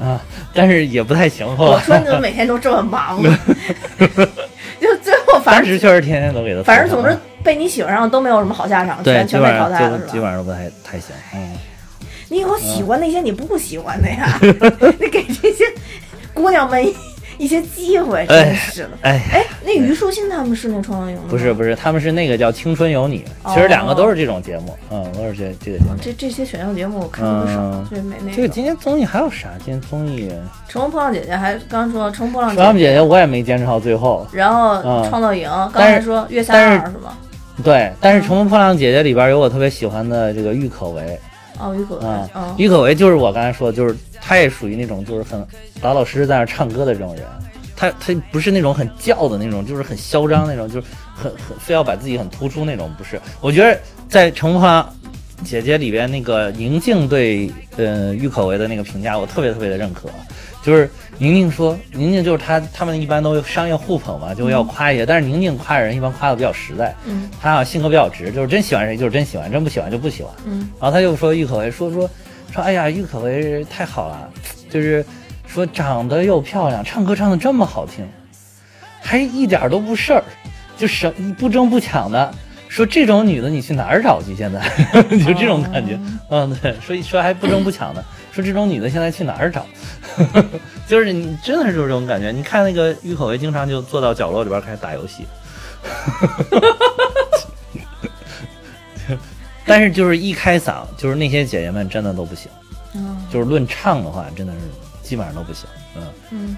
[0.00, 0.20] 啊，
[0.54, 3.38] 但是也不太行后来我说你怎么每天都这么忙呢？
[4.80, 10.18] 就最后反正当时确实天天都给他，反正总之被你喜欢上都没有什么好下场，对，全全被淘汰了是吧基？
[10.18, 11.52] 本上都不太太行，嗯。
[12.28, 14.36] 你以后喜欢那些你不喜欢的呀，
[14.98, 15.64] 你给这些
[16.32, 16.82] 姑娘们
[17.42, 18.90] 一一些机会，真是的。
[19.02, 21.24] 哎，哎，那虞书欣他们是那创造营吗？
[21.28, 25.96] 不是不是，他们是那个叫《青春有你》，哦其实两个都是这种节目，嗯，都是这这个节目。
[26.00, 29.50] 这这些选秀节目我看的不少嗯，这没那这个今天综艺还有啥？
[29.58, 30.28] 今天综艺
[30.68, 34.26] 《《乘风破浪姐姐》还刚说《乘风破浪双姐姐》，我也没坚持到最后。
[34.32, 37.18] 然后嗯创造营，刚才说月下但是二是吗？
[37.64, 41.18] 对，但是嗯《乘风破浪姐姐》里边有我特别喜欢的这个郁可唯，
[41.58, 45.46] 哦，郁可唯，啊嗯，郁可唯就是我刚才说的，就是他也属于那种就是很
[45.80, 47.24] 老老实实在那唱歌的这种人。
[47.74, 53.20] 他他不是那种很叫的那种，就是很嚣张那种，就是很很非要把自己很突出那种，不是。
[53.40, 53.76] 我觉得
[54.08, 54.88] 在《乘风破浪
[55.42, 60.08] 姐姐》里边，那个宁静对呃郁可唯的那个评价，我特别特别的认可。
[60.62, 60.88] 就是
[61.22, 70.32] 宁宁说，宁宁就是她他们一般都商业互捧嘛，就要夸一些，但是宁宁夸人一般夸的比较实在，嗯她啊性格比较直，就是真喜欢谁就是真喜欢，真不喜欢就不喜欢。
[70.46, 72.10] 嗯然后他就说郁可唯说说
[72.52, 74.28] 说，哎呀，郁可唯太好了，
[74.68, 75.06] 就是
[75.46, 78.04] 说长得又漂亮，唱歌唱的这么好听，
[79.00, 80.24] 还一点都不事儿，
[80.76, 81.08] 就什
[81.38, 82.34] 不争不抢的。
[82.68, 84.34] 说这种女的你去哪儿找去？
[84.34, 84.58] 现在
[85.24, 89.66] 就这种感觉，嗯，对，说说还不争不抢的，说这种女的现在去哪儿找？
[90.92, 92.30] 就是你真的是就是这种感觉。
[92.30, 95.24] 你看那个郁可唯，经常就坐到角落里边开始打游戏，
[99.64, 102.50] 但是就是一开嗓，就是那些姐姐们真的都不行，
[102.94, 104.58] 嗯就是论唱的话，真的是
[105.02, 105.66] 基本上都不行。
[105.96, 106.56] 嗯，嗯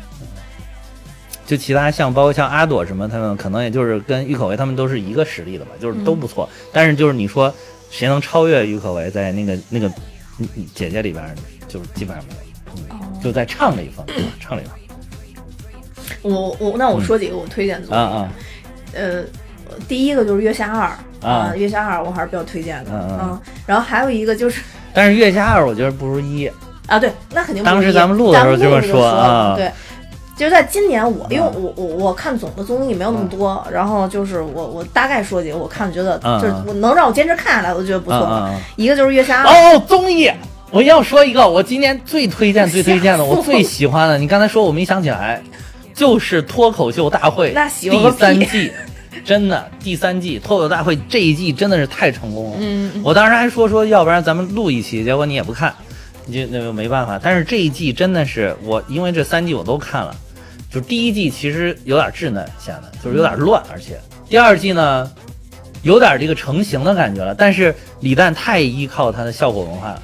[1.46, 6.50] 就其他像包括像阿朵什么，他们可能也就是跟郁可唯他们都是一个实力的吧，就是都不错。
[6.72, 7.54] 但是就是你说
[7.88, 9.88] 谁能超越郁可唯在那个那个
[10.74, 11.24] 姐姐里边，
[11.68, 13.03] 就是基本上没有。
[13.24, 14.84] 就在唱这一方面， 唱这一方面
[16.22, 18.28] 我我那我说几个我推荐的作品，啊啊。
[18.94, 19.24] 呃，
[19.88, 20.86] 第一个就是《月下二》
[21.26, 23.40] 啊《月下二》我还是比较推荐的，嗯嗯。
[23.66, 26.48] 然后还有一个就是但是月下二我觉得不如一，
[26.86, 29.70] 啊，对，那肯定不一当时咱们录的时候这么说啊对。
[30.36, 38.18] 就是在今年我，因为嗯我我我看总的综艺没有那么多，然后就是我我大概说几个，我看觉得嗯就是我能让我坚持看下来，我觉得不错。
[38.18, 38.60] 嗯嗯嗯。
[38.74, 40.28] 一个就是《月下二》，哦，综艺，
[40.74, 44.18] 我要说一个，我今年最推荐、最推荐的， 我最喜欢的。
[44.18, 45.40] 你刚才说我没想起来，
[45.94, 48.72] 就是脱口秀大会 第三季，
[49.24, 52.56] 真的第三季脱口秀大会这一季真的是太成功了。
[52.58, 55.72] 嗯，我当时还说说，要不然咱们录一期，结果你也不看，
[56.26, 57.20] 你就那就没办法。
[57.22, 60.12] 但是这一季真的是我，因为这三季我都看了，
[60.68, 63.96] 就是第一季其实有点稚嫩，显得就是有点乱，而且
[64.28, 65.08] 第二季呢
[65.84, 67.32] 有点这个成型的感觉了。
[67.32, 70.02] 但是李诞太依靠他的效果文化了，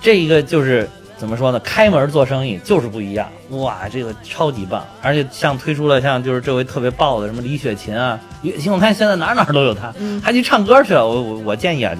[0.00, 1.58] 这一个就是怎么说呢？
[1.60, 4.84] 开门做生意就是不一样，哇，这个超级棒！
[5.02, 11.06] 而且像推出了像就是这回特别爆的什么李雪琴啊，李雪琴我看现在哪哪都有她，嗯还去唱歌去了。
[11.06, 11.92] 我我我建议啊，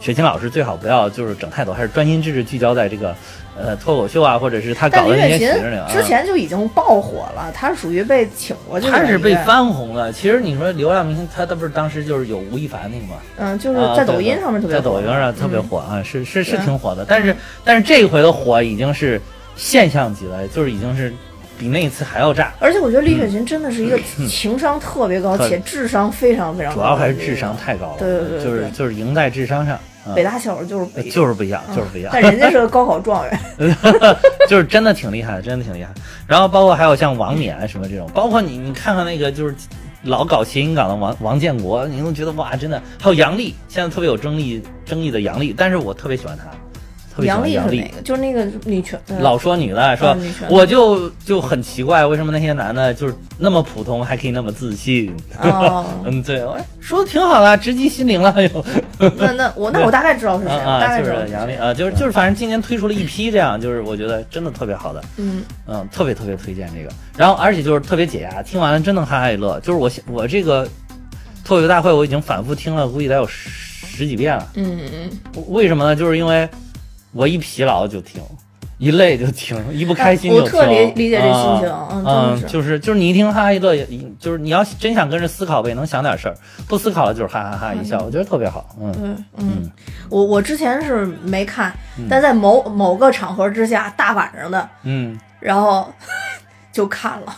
[0.00, 3.16] 雪琴老师最好不要就是整太多，还是专心致志聚焦在这个
[3.58, 5.54] 呃脱口秀啊，或者是他搞的那些。
[5.90, 10.12] 之前就已经爆火了，他是属于被请过去的，他是被翻红的。
[10.12, 13.16] 其实你说流量明星，他他不是当时就是有吴亦凡那个吗？
[13.36, 17.04] 嗯，就是在抖音上面特别在，抖音上特别嗯火啊，是是是挺火的。
[17.06, 19.20] 但是但是这一回的火已经是
[19.56, 21.12] 现象级了，就是已经是
[21.58, 22.52] 比那一次还要炸。
[22.58, 27.56] 而且我觉得李雪琴真的是一个情商特别高特且智商非常非常高，主要还是智商。
[27.56, 29.80] 太高了，对对对就是就是赢在智商上，啊
[30.14, 32.22] 北大校就是北，就是不一样，就是不一样但。
[32.22, 33.40] 人家是个高考状元，
[34.48, 35.90] 就是真的挺厉害的，真的挺厉害。
[36.26, 39.54] 然后包括还有像王冕啊什么这种，包括你你看看那个就是
[40.02, 42.82] 老搞谐音梗的王王建国，你都觉得哇，真的。
[43.00, 46.44] 还有杨笠，现在特别有争议争议的杨笠，但是我特别喜欢她，
[47.14, 47.76] 特别喜杨笠欢杨笠。
[47.78, 48.02] 是哪个？
[48.02, 50.16] 就是那个女权，呃老说女的说
[50.48, 55.14] 我就就很奇怪，为什么那些男的就是那么普通，还可以那么自信？
[55.42, 58.64] 哦， 嗯，对，哎说的挺好的，直击心灵了又。
[59.16, 65.02] 那那我那我大概知道是谁， 啊啊，就我大概知道是杨丽啊，就是就是，反正今年推出了一批这样，就是我觉得真的特别好的。
[65.18, 66.90] 嗯嗯，特别特别推荐这个。
[67.16, 69.60] 然后而且就是特别解压，听完了真能哈哈一乐。
[69.60, 70.66] 就是我我这个
[71.44, 73.50] 脱口秀大会我已经反复听了，估计得有十
[73.86, 74.48] 十几遍了。
[74.54, 75.10] 嗯嗯，
[75.48, 75.94] 为什么呢？
[75.96, 76.48] 就是因为
[77.12, 78.22] 我一疲劳就听，
[78.78, 80.44] 一累就听，一不开心就听。
[80.44, 83.86] 我特理理解这心情啊嗯就是就是你一听哈哈一乐，也
[84.18, 86.34] 就是你要真想跟着思考呗，能想点事儿；
[86.66, 88.74] 不思考了就是哈哈哈一笑，我觉得特别好。
[88.80, 89.70] 嗯嗯，嗯，
[90.08, 91.72] 我我之前是没看，
[92.08, 95.92] 但在某某个场合之下，大晚上的，嗯然后
[96.72, 97.36] 就看了。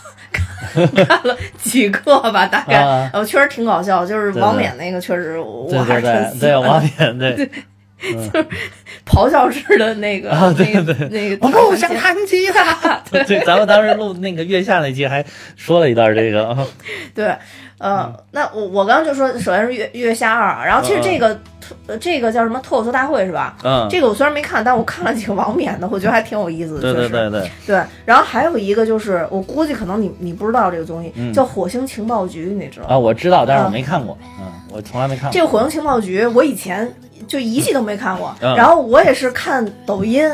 [0.73, 7.49] 看 看了几个吧，大概，啊然后确实挺搞笑，就是王冕那个确实我还是挺对王冕对。
[9.05, 13.01] 咆哮式的那个啊对那个对那个我不想弹吉他。
[13.11, 15.23] 对，咱们当时录那个月下那期还
[15.55, 16.67] 说了一段这个啊。
[17.15, 17.33] 对，
[17.77, 21.39] 呃，那我我刚刚就说，首先是月月下二，然后其实这个、
[21.87, 23.55] 呃这个叫什么脱口秀大会是吧？
[23.63, 26.81] 嗯，这个我虽然没看，但我看了几个网免的，我觉得还挺有意思的。
[26.81, 32.95] 对对对对，对，然后还有一个就是，我估计可能你你不知道这个综艺、嗯叫《火星情报局》，你知道吗？
[32.95, 35.33] 啊，我知道，但是我嗯没看过，嗯，我从来没看过。
[35.33, 36.93] 这个《火星情报局》，我以前
[37.27, 40.29] 就一季都没看过，嗯然后我也是看抖音，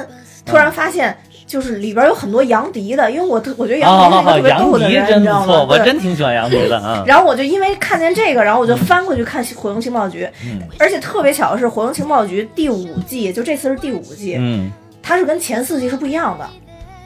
[0.46, 1.15] 突然发现
[1.46, 5.65] 就是里边有很多杨迪的，因为我特我觉得杨迪是一个哦，特别逗的人，你知道吗？
[5.70, 7.04] 我真挺喜欢杨迪的啊。
[7.08, 14.72] 然后我就因为看见这个，然后我就翻过去看《火星情报局》，嗯而且特别巧的是，《火星情报局》第五季，就这次是第五季，嗯
[15.04, 16.48] 它是跟前四季是不一样的。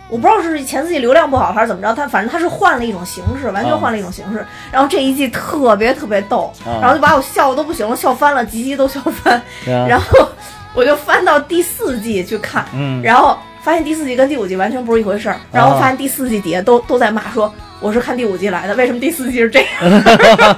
[0.09, 4.45] 我不知道是前四季流量不好还是怎么着，他反正他是换了一种形式，完全啊换了一种形式。
[4.71, 9.33] 然后这一季特别特别逗，啊然后就把我笑的都不行了，笑翻了，集集都笑翻。
[9.35, 10.27] 啊然后
[10.73, 20.55] 我就翻到第四季去看，嗯然后发现第四季跟第五季完全不是一回事儿，然后发现第四季底下都都在骂说我是看第五季来的，为什么第四季是这样？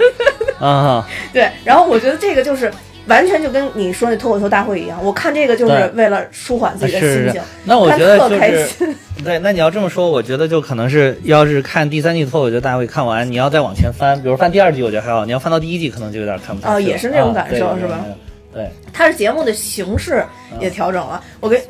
[0.59, 2.71] 啊， 对，然后我觉得这个就是
[3.07, 8.95] 完全就跟你说那脱口秀大会一样，我看这个就是为了舒缓自己的心情，那我觉得就是心。
[9.25, 16.77] 对，那你要这么说，我觉得就可能是，要是看第三季脱口秀大会看完，你要再往前翻，比如翻第二季，我觉得还好；你要翻到第一季，可能就有点看不下去了。
[16.77, 18.05] 哦也是那种感受啊是吧？
[18.53, 20.23] 对，它是节目的形式
[20.59, 21.21] 也调整了。
[21.39, 21.61] 我给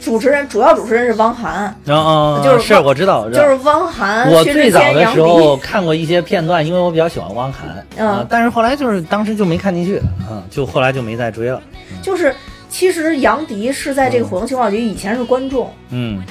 [0.00, 3.28] 主持人主要主持人是汪涵，然后就是是我知道。
[3.30, 5.06] 就是汪涵、我之最早的。
[5.12, 8.08] 时候看过一些片段，因为我比较喜欢汪涵，嗯。
[8.08, 11.60] 啊但是后来就是当时就没看进去，嗯，就后来就没再追了，
[12.02, 12.34] 就是
[12.68, 16.22] 其实杨迪是在这个《火星情报局》以前是观众，嗯。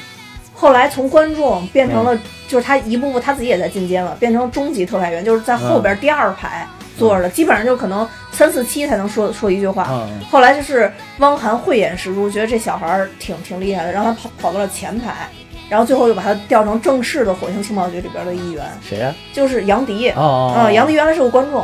[0.56, 6.66] 后来从观众变成了，就是他一步步他自己也在进阶了，变成中级特派员，就是在后边第二排
[6.98, 9.88] 坐着的，基本上就可能三四期才能说说一句话。
[9.90, 15.28] 嗯后来就是汪涵慧眼识珠，觉得这小孩儿挺挺厉害的，让他跑跑到了前排，
[15.70, 19.14] 然后最后又把他调成正式的火星情报局里边的一员，谁呀？
[19.32, 20.10] 就是杨迪。
[20.12, 21.64] 哦哦，啊、哦杨迪原来是个观众，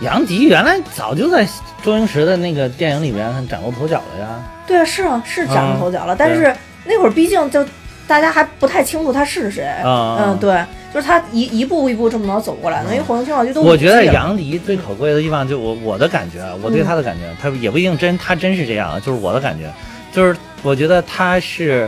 [0.00, 1.46] 杨迪原来早就在
[1.82, 4.28] 周星驰的那个电影里边崭露头角了呀。
[4.66, 7.64] 对啊，是啊，是崭露头角了，嗯但是那会儿毕竟就
[8.06, 9.68] 大家还不太清楚他是谁。
[9.84, 10.64] 嗯嗯，对，
[10.96, 19.70] 就是他一一步一步这么着走过来的，因为火星情报局都我觉得杨迪最可贵的地方，就我我的感觉啊，我对他的感觉，他也不一定真，他真是这样啊，就是我的感觉，
[20.10, 21.86] 就是我觉得他是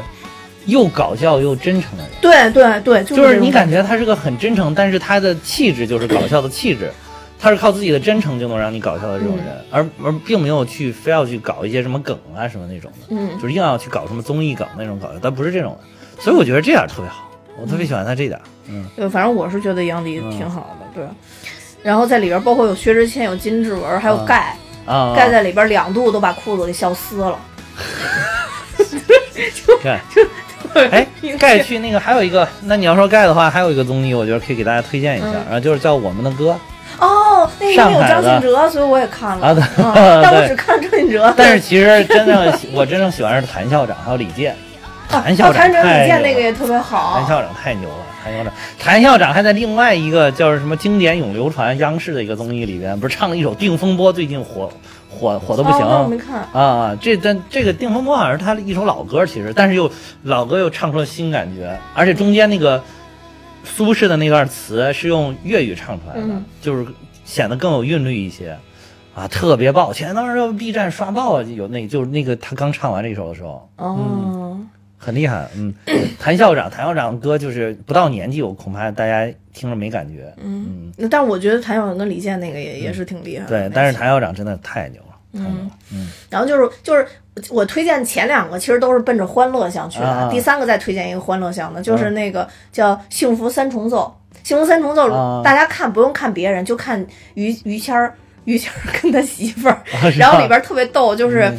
[0.66, 3.82] 又搞笑又真诚的人，对对对，就就是是你感觉。
[3.82, 6.90] 他是个很真诚，但是他的气质就是搞笑的气质。
[7.40, 13.30] 他是靠自己的真诚就能让你搞笑的这种人，而而并没有去非要去搞一些什么梗啊什么那种的，嗯。
[13.40, 18.50] 就是硬要去搞什么综艺梗那种搞笑，但不是这种的，所以我觉得这点特别好，我特别喜欢他这点，嗯
[18.96, 21.04] 对，反正我是觉得杨迪挺好的，对。
[21.82, 27.38] 然后在里边包括有薛之谦、有金志文，还有啊盖，啊，盖在里边两度都把裤子给笑撕了。
[29.82, 30.00] 盖，
[30.90, 31.06] 哎，
[31.38, 36.58] 盖去那个还有一个，那你要说盖的话，还有一个综艺，我觉得可以给大家推荐一下，嗯然后就是叫《我们的歌》，
[37.04, 39.46] 哦，那里面有张信哲，所以我也看了。
[39.46, 39.56] 啊
[40.22, 41.32] 但我对只看张信哲。
[41.36, 44.56] 但是其实真正喜我真正喜欢的是谭校长还有李健，
[45.08, 47.26] 谭校哦，长太那个也特别好谭。
[47.26, 54.70] 校长太牛了，谭校长，谭校长还在另外一个叫什么经典永流传央视的一个综艺里边，不是唱了一首《定风波》，最近火
[55.08, 55.80] 火火的不行。
[55.80, 56.42] 哦没看。
[56.52, 59.90] 啊，这但这个《定风波》好像是他的一首老歌，其实，但是又
[60.22, 62.82] 老歌又唱出了新感觉，而且中间那个
[63.64, 66.86] 苏轼的那段词是用粤语唱出来的，嗯就是
[67.24, 68.56] 显得更有韵律一些，
[69.14, 69.92] 啊，特别爆。
[69.92, 74.58] 前段时间 B 站刷爆有那就是那个他刚唱完这首的时候，哦，
[74.98, 75.48] 很厉害。
[75.56, 75.72] 嗯，
[76.20, 80.30] 谭校长，谭校长的歌就是不到年纪，我恐怕大家听着没感觉。
[80.42, 83.48] 嗯，那但我觉得谭校长跟李健那个也也是挺厉害的。
[83.48, 85.54] 对，但是谭校长真的太牛了，太牛了。
[85.64, 87.06] 嗯嗯然后就是就是
[87.50, 94.12] 我推荐前两个其实都是奔着欢乐向去的，啊第三个再推荐一个欢乐向的，就是那个叫《幸福三重奏》。
[94.42, 98.14] 幸福三重奏，啊大家看不用看别人，就看于于谦儿。
[98.48, 99.78] 于谦儿跟他媳妇儿，
[100.16, 101.52] 然后里边特别逗，就是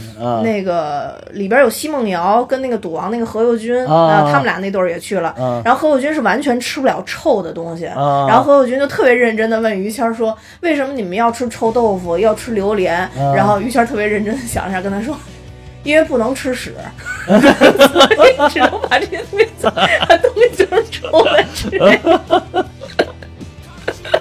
[0.43, 5.29] 那个里边有奚梦瑶跟那个赌王那个何猷君啊他们俩那对儿也去了。
[5.37, 15.15] 啊然后何猷君是完全吃不了臭的东西，啊然后何猷君就特别认真的问于谦儿说：“为什么你们要吃臭豆腐，要吃榴莲？”啊然后于谦儿特别认真的想了一下，跟他说
[15.83, 16.73] ：“因为不能吃屎，
[17.27, 21.69] 所以只能把这些东西 把东西就是臭的吃。”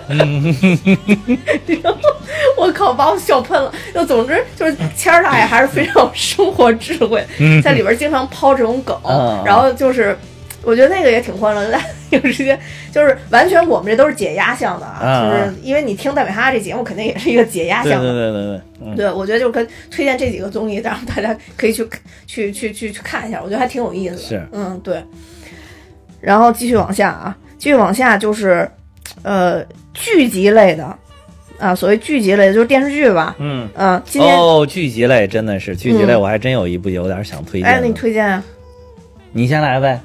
[0.09, 0.19] 然
[1.93, 1.99] 后
[2.57, 3.73] 我靠，把我笑喷了。
[3.95, 7.25] 就总之就是谦儿大爷还是非常有生活智慧，
[7.63, 10.17] 在里边经常抛这种梗，嗯然后就是。
[10.65, 11.81] 我觉得那个也挺欢乐的，
[12.11, 12.59] 有时间
[12.93, 18.97] 就是完全我们这都是解压向的啊，嗯就是因为你听大美哈这节目肯定也是一个解压对向的，对对对对，嗯。
[18.97, 21.89] 对，我觉得就是跟推荐这几个综艺，让大家可以去
[22.27, 24.23] 去去去去看一下，我觉得还挺有意思的。
[24.23, 25.03] 是嗯，对。
[26.21, 28.69] 然后继续往下啊，继续往下就是，
[29.23, 30.97] 呃，剧集类的
[31.59, 33.34] 啊，所谓剧集类的就是电视剧吧。
[33.39, 37.68] 嗯，嗯，今天、哦，剧集类真的是剧集类，嗯我还真有一部有点想推荐的。
[37.68, 38.43] 哎，那你推荐啊？
[39.32, 40.01] 你先来呗，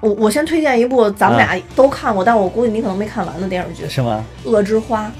[0.00, 4.24] 我我先推荐一部咱们啊俩都看过，但我估计你可能没看完的电视剧是吗？
[4.50, 5.10] 《恶之花》，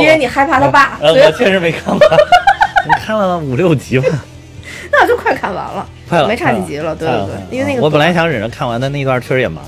[0.00, 1.98] 因为你害怕他爸，呃，所以我确实没看完，
[2.86, 4.06] 你看了五六集吧，
[4.92, 6.94] 那就快看完了，快了，没差几集了。
[6.94, 9.64] 对对对，因为那个我本来想忍着看完，的那段确实也忙，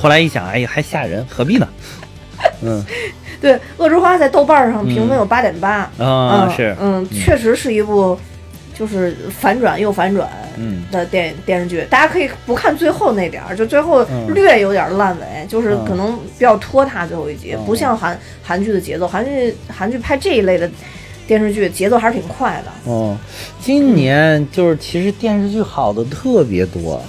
[0.00, 1.68] 后来一想，哎呀，还吓人，何必呢？
[2.62, 2.84] 嗯
[3.40, 8.18] 对《恶之花》在豆瓣上评分有八点八，啊，嗯是，嗯，确实是一部
[8.78, 10.28] 就是反转又反转
[10.58, 11.86] 嗯的电电视剧。
[11.88, 19.08] 大家可以不看最后那点儿，就最后嗯略有点烂尾，就是嗯可能比较拖沓最后一集，嗯不像韩韩剧的节奏。
[19.08, 20.68] 韩剧韩剧拍这一类的
[21.26, 22.90] 电视剧节奏还是挺快的。
[22.92, 23.16] 哦，
[23.58, 27.00] 今年就是其实电视剧好的特别多，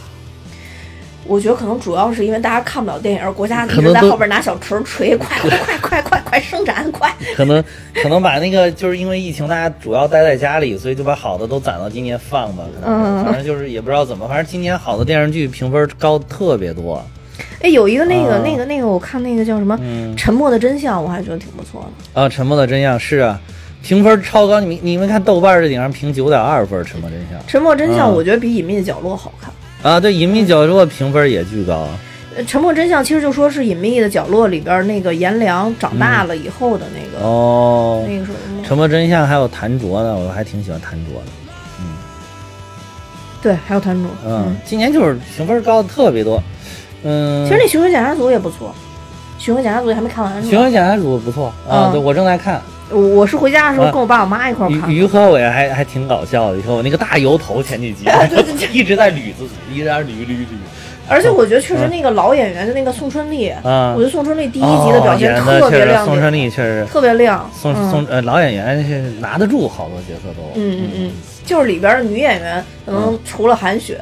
[1.26, 7.14] 我觉得可能主要是因为大家看不了电影，国家一直可能在后边拿小锤锤，快快快快快快生产快！
[7.36, 7.64] 可能
[8.02, 12.64] 可能把那个就是因为疫情，大家主要待在家里，所以就把好的都攒到今年放吧。
[12.84, 17.04] 嗯反正就是也不知道怎么，反正今年好的电视剧评分高特别多。
[17.62, 22.22] 哎，有一个那个、啊那个那个，我看那个叫什么《嗯沉默的真相》，我还觉得挺不错的。
[22.22, 23.40] 啊，《沉默的真相》是啊，
[23.84, 24.60] 评分超高。
[24.60, 29.52] 你你们看豆瓣这顶上评九点二分，《沉默真相》《沉默真相》嗯我觉得比《隐秘的角落》好看。
[29.84, 31.88] 啊，对，《隐秘角落》评分也巨高。
[32.36, 41.28] 呃沉默真相其实就说是《隐秘的角落》里边那个颜良长大了以后的那个、哦，那个什么《沉默真相》还有谭卓呢，我还挺喜欢谭卓的。
[41.80, 41.86] 嗯
[43.42, 44.10] 对，还有谭卓。
[44.26, 46.42] 嗯，今年就是评分高的特别多。
[47.04, 48.74] 嗯，其实那《巡回检查组》也不错，
[49.44, 50.42] 《巡回检查组》还没看完《？
[50.50, 52.62] 巡回检查组》不错啊，嗯对我正在看。
[52.92, 54.88] 我我是回家的时候啊跟我爸我妈一块儿看的。
[54.90, 58.06] 于于和伟还还挺搞笑的，你看我那个大油头前几集
[58.72, 60.46] 一直在捋自己，一直在捋捋捋。
[61.10, 67.50] 而且我觉得确实那个老演员，的那个宋春丽，啊我觉得宋春丽第一集的表现特别，亮点，宋春丽确实，特别亮。
[67.54, 70.42] 嗯宋宋呃老演员是拿得住好多角色都。
[70.56, 71.12] 嗯嗯嗯，
[71.46, 74.00] 就是里边的女演员，可能除了韩雪，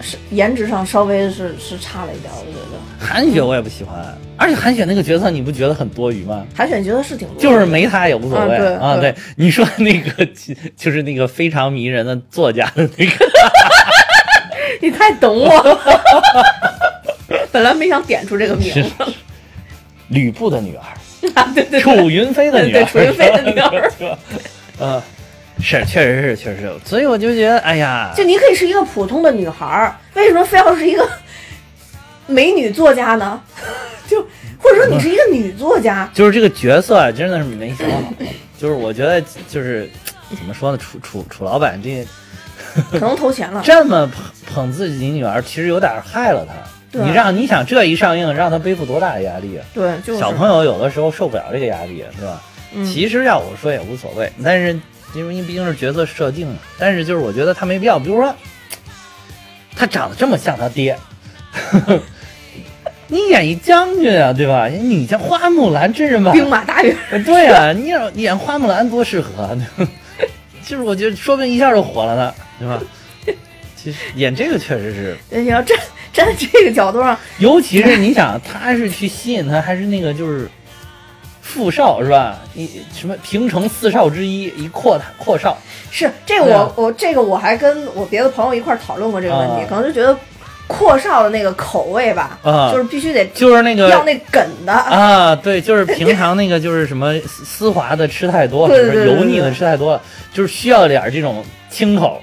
[0.00, 2.78] 是颜值上稍微是是差了一点，我觉得。
[2.98, 3.94] 韩雪我也不喜欢，
[4.36, 6.46] 而且韩雪那个角色你不觉得很多余吗？
[6.54, 10.26] 韩雪角色是挺多就是没她也无所谓啊对你说那个
[10.76, 13.26] 就是那个非常迷人的作家的那个，
[14.80, 15.78] 你太懂我了。
[17.50, 19.04] 本来没想点出这个名字，
[20.08, 20.84] 吕布的女儿，
[21.34, 23.92] 啊，对对对，楚云飞的女儿，对楚云飞的女儿？
[24.78, 25.02] 嗯，
[25.60, 31.08] 是，确实是，确实是，所以我就觉得，哎呀，就你可以是一个普通的女孩儿，为什么非要是一个
[32.26, 33.40] 美女作家呢？
[34.06, 34.20] 就
[34.58, 38.02] 或者说你是一个女作家，就是这个角色啊，真的是没想好。
[38.58, 39.88] 就是我觉得，就是
[40.30, 42.06] 怎么说呢，楚楚楚老板这
[42.90, 43.62] 可能投钱了。
[43.64, 46.54] 这么捧捧自己女儿，其实有点害了她。
[46.92, 49.64] 对你让你想这一上映，让她背负多大的压力啊？
[49.74, 52.40] 对，就是小朋友有的时候受不了这个压力，是吧？
[52.74, 54.78] 嗯其实要我说也无所谓，但是
[55.14, 58.34] 因为毕竟是角色设定嘛，但是就是我觉得他没必要，比如说
[59.76, 60.98] 他长得这么像他爹，
[63.08, 64.66] 你演一将军啊，对吧？
[64.68, 66.96] 你像花木兰真人版，兵马大元。
[67.24, 69.56] 对啊，你要演花木兰多适合啊！
[70.66, 72.82] 就是我觉得说不定一下就火了呢，对吧？
[73.76, 75.78] 其实演这个确实是，你要站
[76.12, 80.50] 站在这个角度上，尤其是你想，他是去吸引他，还是那个就是
[81.46, 82.40] 富少是吧？
[82.54, 85.56] 一什么平城四少之一，一阔阔少，
[85.92, 86.68] 是这个对啊。
[86.74, 89.66] 我我这个我还跟我别的朋友一块儿讨论过这个问题，啊。
[89.68, 90.14] 可能就觉得
[90.66, 92.72] 阔少的那个口味吧，啊。
[92.72, 98.76] 就是必须得就是那个要那梗的，啊，对，就是平常那个就是什么丝丝滑的吃太多， 了
[99.06, 102.20] 油腻的吃太多了，就是需要点儿这种清口，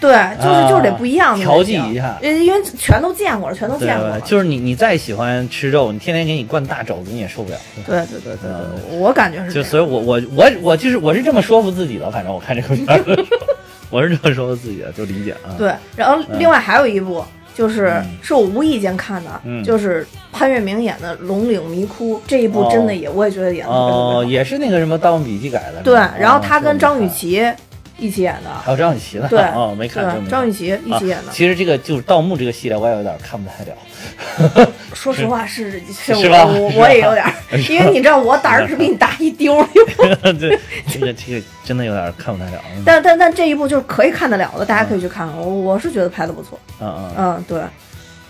[0.00, 3.76] 对，就是啊就是得不一样的调剂一下因因为全都见过了，全都？
[3.78, 7.56] 见过了，就是你你再喜欢吃肉，你天天给你灌大肘子，你也受不了。
[7.86, 8.50] 对对对对
[8.90, 9.52] 对，我感觉是。
[9.52, 13.24] 就所以我，我我我就是我是这么说服自己的，反正我看这个
[13.90, 15.52] 我是这么说服自己的，就理解啊。
[15.58, 17.22] 对，然后另外还有一部。
[17.52, 24.18] 就是嗯是我无意间看的，嗯就是潘粤明演的《龙岭迷窟》这一部，真的也、我也觉得演的特别特别好。
[24.20, 25.82] 哦，也是那个什么《盗墓笔记》改的。
[25.82, 27.54] 对，然后他跟张雨，哦绮
[28.00, 29.26] 一起演的，还有张雨绮呢。
[29.28, 30.26] 对，哦，没看。
[30.28, 31.28] 张雨绮一起演的。
[31.28, 34.66] 啊其实这个就是盗墓这个系列，我也有点看不太了。
[34.94, 37.32] 说实话是是是吧我我也有点儿，
[37.68, 39.66] 因为你知道我胆儿只比你大一丢儿，
[40.38, 42.60] 对，这个这个真的有点看不太了。
[42.76, 45.36] 嗯但但但这一部就是可以看得了的，大家可以去看看。
[45.38, 47.14] 我我是觉得拍的不错，嗯嗯。
[47.18, 47.58] 嗯，对，《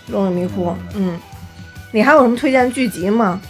[0.07, 1.17] 龙岭迷窟》，嗯，
[1.91, 3.41] 你还有什么推荐剧集吗？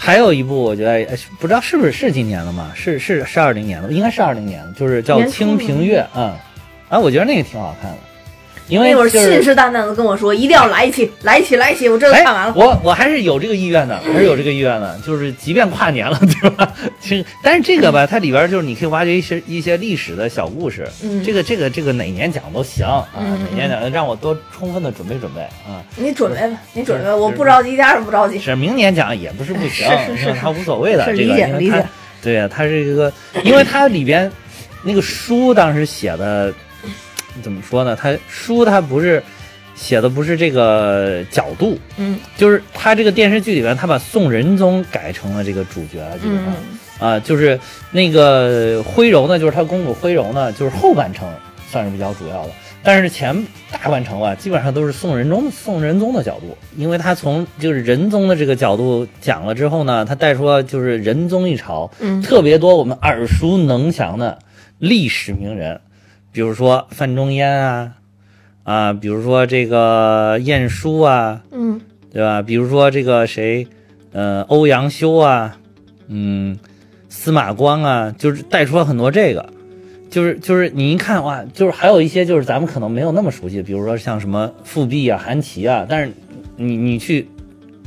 [0.00, 2.70] 还有一部，我觉得哎不知道是不是是今年的嘛？
[2.74, 6.00] 是是是二零年的，应该是二零年的，就是叫《清平乐》。
[6.14, 6.32] 嗯，
[6.88, 7.98] 啊，我觉得那个挺好看的。
[8.68, 12.54] 因为那会儿信誓旦旦的跟我说，一定要来一期，来一期，来一期，我这都哎看完了。
[12.54, 16.72] 我我还是有这个意愿的，还是有这个意愿的，就是即便跨年了， 对吧？
[17.00, 25.82] 其实，但是这个吧，它里边就是你可以挖掘一些一些历史的小故事，嗯这个这个这个哪年讲都行啊，嗯哪年讲让我多充分的准备准备啊。
[25.96, 28.38] 你准备吧，你准备吧，我不着急，一点儿也不着急。
[28.38, 31.88] 是明年讲也不是不行，是它无所谓的，是这个理解理解因为它
[32.22, 33.12] 对呀，它是一个，
[33.44, 34.30] 因为它里边
[34.82, 36.52] 那个书当时写的
[37.42, 37.96] 怎么说呢？
[37.96, 39.22] 他书他不是
[39.74, 47.56] 写的不是这个角度，嗯就是他这个电视剧里边，他把宋仁宗改成了这个主角，基本上嗯啊、就是
[47.92, 51.28] 那个徽柔呢，就是他公主徽柔呢，就是后半程
[51.70, 52.50] 算是比较主要的，
[52.82, 64.36] 但是前大半程吧，基本上都是宋仁宗宋仁宗的角度，因为他从就是仁宗的这个角度讲了之后呢，他带出了就是仁宗一朝嗯特别多我们耳熟能详的
[64.80, 65.80] 历史名人，
[66.32, 67.94] 比如说范仲淹啊。
[68.64, 71.80] 啊，比如说这个晏殊啊，嗯
[72.12, 72.42] 对吧？
[72.42, 73.66] 比如说这个谁，
[74.12, 75.58] 呃，欧阳修啊，
[76.08, 76.58] 嗯，
[77.08, 79.48] 司马光啊，就是带出了很多这个，
[80.10, 86.12] 就是就是你一看哇，就是还有一些就是咱们可能没有那么熟悉，比如说像什么富弼啊、韩琦啊，但是
[86.56, 87.26] 你你去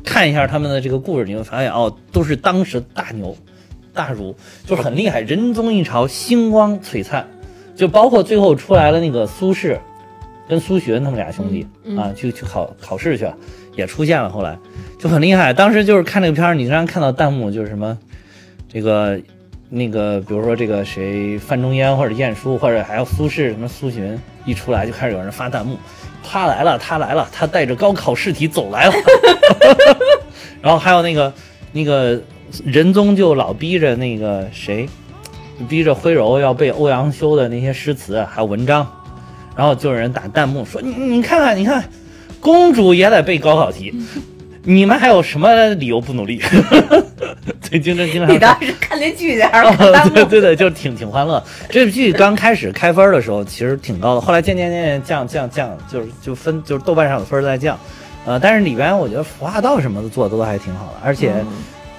[0.03, 3.37] 看一下他们的这个故事，你会发现哦，都是当时大牛
[3.93, 4.35] 大儒，
[4.65, 7.27] 就是很厉害，仁宗一朝星光璀璨，
[7.81, 9.75] 就包括最后出来了那个苏轼。
[10.47, 13.33] 跟苏洵他们俩兄弟、嗯嗯啊，去去考考试去了，
[13.73, 14.29] 也出现了。
[14.29, 14.57] 后来
[14.99, 15.53] 就很厉害。
[15.53, 17.97] 当时就是看这个片儿，你经常看到弹幕就是什么，
[18.67, 19.17] 这个
[19.69, 25.77] 那个，比如说这个谁范仲淹或者晏殊或者还有苏轼什么苏洵一出来就开始有人发弹幕，
[26.21, 28.93] 他来了，他来了，他带着高考试题走来了。
[30.61, 31.33] 然后还有那个
[31.71, 32.21] 那个
[32.65, 34.85] 仁宗就老逼着那个谁，
[35.67, 38.87] 逼着徽柔要背欧阳修的那些诗词还有文章。
[39.53, 41.83] 然后就有人打弹幕说：“你你看看，你看，
[42.39, 43.93] 公主也得背高考题，
[44.63, 46.41] 你们还有什么理由不努力？”
[47.69, 50.13] 对，经常经常你当时是看那剧去还是看哦弹幕？
[50.13, 51.43] 对对对，就挺挺欢乐。
[51.69, 57.77] 这部剧刚开始开分的时候其实挺高的，后来渐渐渐渐降降降，就是就分就是豆瓣上的分儿在降，
[58.25, 61.33] 呃，但是里边我觉得服化道什么的做的都还挺好的，而且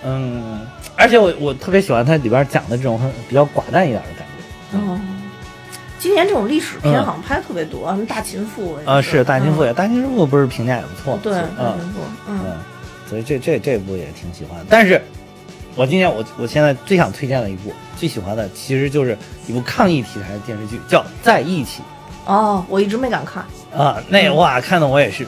[0.04, 0.60] 嗯，
[1.02, 4.78] 而且我我特别喜欢它里边讲的这种很比较寡淡一点的感觉。
[4.78, 5.00] 哦，
[5.98, 9.66] 今年这种历史片嗯好像拍的特别多，什么大秦赋啊、是大秦赋嗯。
[9.66, 12.40] 也，大秦赋不是评价也不错，对，大嗯秦赋，嗯。
[12.44, 12.56] 嗯，
[13.10, 14.66] 所以这这这部也挺喜欢的。
[14.70, 15.02] 但是，
[15.74, 21.82] 我今年我我现在最想推荐的一部，最喜欢的其实就是一部抗疫题材的电视剧，叫《在一起。
[22.26, 23.44] 哦，我一直没敢看，》
[23.76, 24.00] 啊。
[24.08, 25.26] 那嗯哇，看的我也是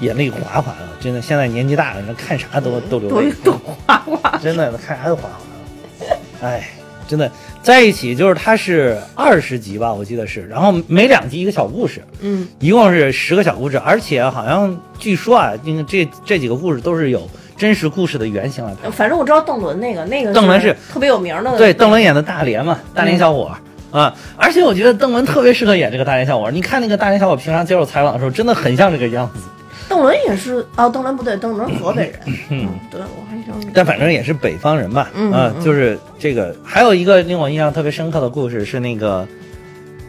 [0.00, 1.22] 眼泪哗哗的，真的。
[1.22, 4.38] 现在年纪大了，那看啥都都流泪，都都哗哗。
[4.42, 6.46] 真的看啥都哗哗的。
[6.46, 6.68] 哎，
[7.06, 7.30] 真的
[7.62, 18.90] 在一起就是它是二十集吧，我记得是，然后每两集一个小故事，嗯一共是十个小故事，而且好像据说啊，这个这这几个故事都是有真实故事的原型来拍。
[18.90, 23.56] 反正我知道邓伦那个，那个邓伦是特别有名的，对，邓伦演的大连嘛，大连小伙儿。
[23.94, 24.12] 啊！
[24.36, 26.50] 而且我觉得邓伦特别适合演这个大连小伙。
[26.50, 29.40] 你看那个大连小伙平常接受采访的时候，真的很像这个样子。
[29.88, 32.20] 邓伦也是哦，邓伦不对，邓伦河北人，
[32.50, 35.10] 嗯，对我还想但反正也是北方人吧。
[35.14, 36.54] 嗯就是这个。
[36.64, 39.26] 还有一个令我印象特别深刻的故事是那个，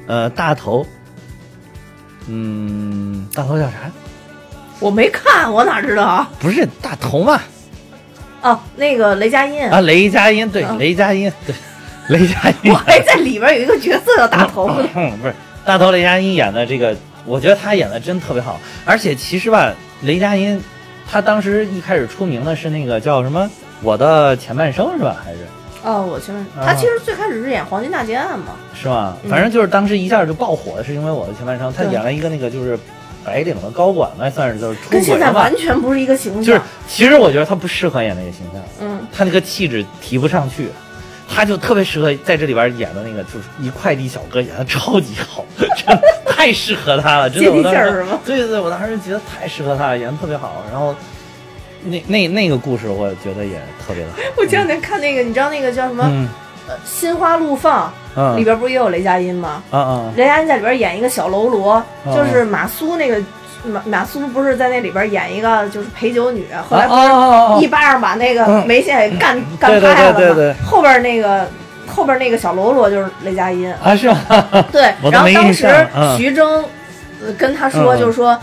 [0.08, 0.86] 呃，大头。
[2.28, 3.92] 嗯，大头叫啥？
[4.80, 6.30] 我没看，我哪知道啊？
[6.40, 7.40] 不是大头嘛？
[8.42, 11.56] 哦，那个雷佳音，啊，雷佳音，对，嗯雷佳音，对，
[12.10, 12.72] 雷佳音。
[12.72, 14.88] 我还在里边有一个角色叫大头呢。
[14.96, 15.34] 嗯，不是
[15.66, 16.96] 大头雷佳音演的这个，
[17.26, 18.60] 我觉得他演的真特别好。
[18.86, 19.74] 而且其实吧，
[20.04, 20.62] 雷佳音
[21.10, 23.46] 他当时一开始出名的是那个叫什么
[23.82, 25.18] 《我的前半生》是吧？
[25.24, 25.40] 还是
[25.84, 29.16] 哦，我前半啊他其实最开始是演《黄金大劫案》嘛，是吗？
[29.24, 32.78] 嗯反正就是当时一下就爆火，是因为《我的前半生》，他演了一个那个就是
[33.24, 35.56] 白领的高管吧，算是就是出跟现在完。
[35.56, 36.44] 全不是一个形象。
[36.44, 40.70] 就是其实我觉得他不适合演那个形象，嗯，他那个气质提不上去。
[41.36, 47.52] 他就特别适合在这里边演的那个，就是一快递小哥，演的超级好，真的太适合他了，真的。
[47.52, 50.64] 接地我当时气儿是吗对对对，我当时觉得太适合他了，演的特别好。
[50.72, 50.96] 然后
[51.84, 54.18] 那那那个故事，我觉得也特别的好。
[54.38, 56.30] 我前两天看那个，你知道那个叫什么嗯
[56.70, 59.62] 呃《心花怒放》嗯里边不是也有雷佳音吗？
[59.72, 63.22] 啊啊雷佳音在里边演一个小喽啰，嗯就是马苏那个
[63.66, 70.18] 马马苏不是在那里边演一个就是陪酒女，后啊来不是啊一巴掌把那个嗯梅县给干干趴下了吗？
[70.18, 71.48] 对对对后边那个
[71.88, 74.18] 后边那个小喽啰就是雷佳音，啊是吗？
[74.72, 76.64] 对然后当时嗯徐峥
[77.26, 78.38] 呃跟他说，嗯就是说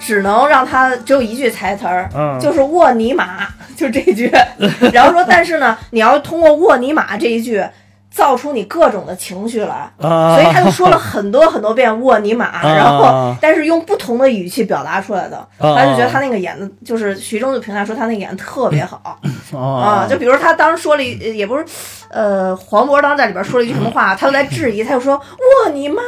[0.00, 3.46] 只能让他只有一句台词儿，嗯就是沃尼玛，
[3.76, 4.30] 就这一句。
[4.92, 7.64] 然后说，但是呢，你要通过沃尼玛这一句。
[8.10, 9.90] 造出你各种的情绪来。
[10.00, 12.62] 啊，所以他就说了很多很多遍沃尼玛，啊。
[12.64, 15.76] 然后但是用不同的语气表达出来的，啊。
[15.76, 19.00] 他就觉得他那个演的，就是徐峥就评价说他那个演的特别好。
[19.04, 19.16] 啊
[19.58, 21.64] 啊，就比如他当时说了一，也不是，
[22.10, 26.02] 呃，黄渤当时在里边说了一句什么话， 他就在质疑，他就说沃尼玛，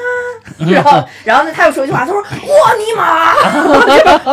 [0.59, 3.35] 然后然后呢他又说一句话，他说沃尼玛，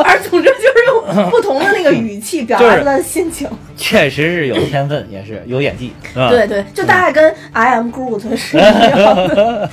[0.04, 6.30] 反正 总之就是用不同的那个语气表达出他的心情，确实是有天分，也是有演技， 是吧？
[6.30, 9.70] 对对，就大概跟 I am Groot 是 一样的，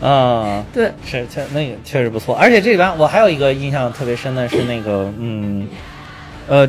[0.00, 0.90] 啊，对。
[1.04, 5.68] 是确那个确实不错，而且这里边我还有一个印象特别深的是那个嗯，
[6.48, 6.68] 呃，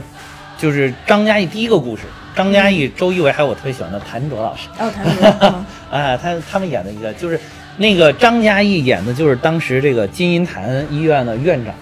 [0.57, 2.03] 就是张嘉译第一个故事，
[2.35, 5.65] 张嘉译、周一围还有我特别喜欢的谭卓老师，然后他说，嗯。
[5.89, 7.39] 哎，他他们演的一个就是
[7.77, 11.73] 那个张嘉译演的就是当时这个金银潭医院的院长，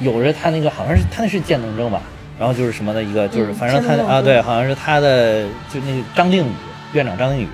[0.00, 2.00] 有着他那个好像是他那是渐冻症吧，
[2.38, 6.50] 然后就是什么的一个就是嗯反正他啊对，好像是他的就那个张定宇
[6.92, 7.48] 院长张定宇。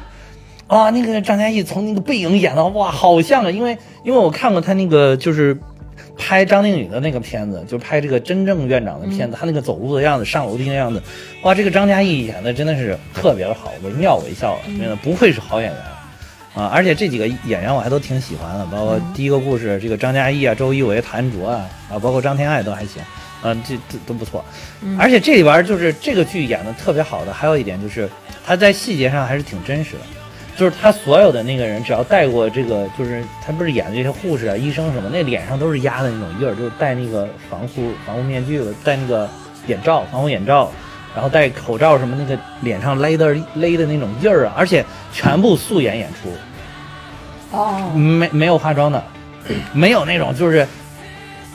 [0.67, 3.51] 啊，那个张嘉译从那个背影演的哇，好像啊！
[3.51, 5.57] 因为因为我看过他那个就是
[6.17, 11.03] 拍张定宇的那个片子，就拍这个真正院长的片子，他那个走路的样子、上楼梯的样子，
[11.43, 15.79] 哇，这个张嘉译演的真的是特别的好，惟妙惟肖，真的不愧是好演员
[16.55, 16.71] 啊！
[16.73, 23.03] 而且这几个演员我还都挺喜欢的，包括第一个故事这个张嘉译啊、周一围、谭卓啊，啊，包括张天爱都还行。
[23.45, 24.43] 啊，这这都不错，
[24.99, 28.09] 而且这里边就是这个剧演的特别好的，还有一点就是
[28.45, 30.01] 他在细节上还是挺真实的，
[30.57, 39.29] 就是他所有的那个人，只要戴过这个，就是他不是演的这些护士啊、医生什么，那脸上都是压的那种印儿，就是戴那个防护防护面具了，戴那个
[39.67, 40.73] 眼罩、防护眼罩，
[41.15, 44.83] 然后戴口罩什么，那个脸上勒的勒的那种印儿啊，而且
[45.13, 46.33] 全部素颜演出，
[47.59, 49.05] 哦，没没有化妆的，
[49.75, 50.67] 没有那种就是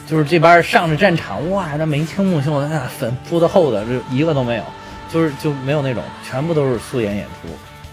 [0.09, 4.63] 就是这边上着战场，哇，那眉清目秀的，那粉扑的厚的，这一个都没有，
[5.13, 7.47] 就是就没有那种，全部都是素颜演出。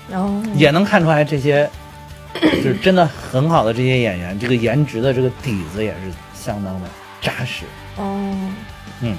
[0.08, 1.68] 然后也能看出来这些
[2.40, 6.88] 就是真的很好的这些演员，这个颜值的这个底子也是相当的
[7.20, 7.64] 扎实，
[7.96, 8.34] 哦，
[9.02, 9.16] 嗯，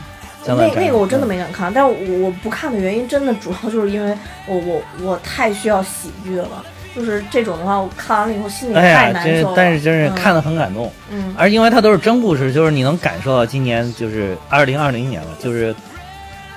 [0.47, 4.17] 那那个我真的没敢看，但是我我不看的原因真的主要就是因为
[4.47, 6.65] 我我我太需要喜剧了，
[6.97, 9.53] 就是这种的话，我看完了以后心里太难受了。
[9.55, 10.15] 但是真是嗯。
[10.15, 11.33] 看得很感动，嗯。
[11.37, 15.75] 而因为它都是真故事，就是你能感受到今年就是二零二零年了，就是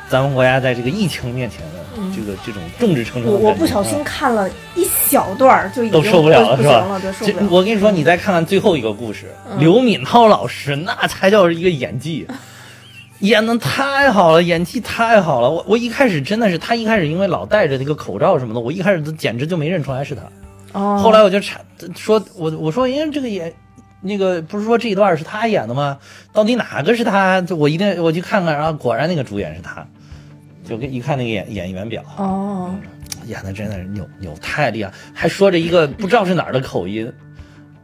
[0.08, 3.30] 咱们国家在这个疫情面前的这个这种众志成城。
[3.30, 7.00] 我我不小心啊看了一小段儿就已经都受不了了是吧？
[7.20, 7.46] 这不了。
[7.50, 9.60] 我跟你说，你再看看最后一个故事，嗯。
[9.60, 12.26] 刘敏涛老师那才叫一个演技，
[13.20, 15.50] 演的太好了，演技太好了。
[15.50, 20.22] 我我一开始真的是他一开始因为老戴着那个口罩什么的，我一开始都简直就没认出来是他。
[20.72, 21.60] 哦，后来我就查
[21.94, 23.52] 说，我我说，因为这个演
[24.00, 25.98] 那个不是说这一段是他演的吗？
[26.32, 27.40] 到底哪个是他？
[27.42, 29.86] 就我一定我去看看，然后果然那个主演是他，
[30.66, 32.74] 就跟一看那个演演员表，哦，
[33.26, 37.12] 演的真的是牛牛太厉害，还说着一个不知道是哪儿的口音。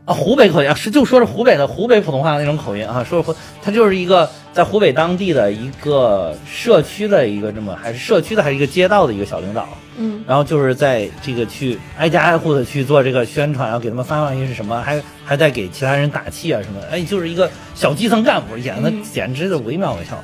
[0.07, 20.16] 啊，湖北口音啊，是就说是湖北的湖北普通话那种口音啊，说湖，他就是一个在湖北当地的一个社区的一个这么还是社区的还是一个街道的一个小领导，嗯，然后就是在这个去挨家挨户的去做这个宣传，然后给他们发放一些是什么，还还在给其他人打气啊什么，哎，就是一个小基层干部，演的嗯简直是惟妙惟肖，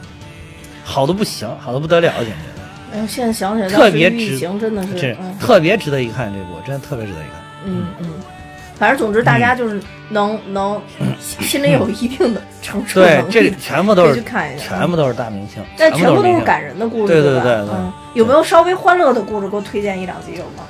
[0.85, 2.95] 好的不行，好的不得了，简直。
[2.95, 7.43] 哎呦，现在想起来，特别值真的这是，嗯特别值得一看，这部真的特别值得一看。
[7.65, 8.07] 嗯嗯，
[8.83, 10.83] 反正总之大家就是能能
[11.39, 20.65] 心里有一定的承受能，力，对这全部都是以去看一下全部都是大明星，但全部都是感人的故事，对对吧对对对嗯，有没有稍微欢乐的故事给我推荐一两集有吗？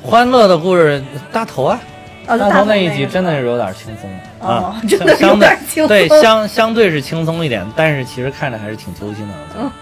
[0.00, 1.02] 欢乐的故事，
[1.32, 1.80] 大头啊，
[2.28, 9.34] 大头那一集真的是有点轻松哦啊，真的有相对点轻松对相相对是轻松一点，但是其实看着还是挺揪心的。
[9.34, 9.72] 我觉得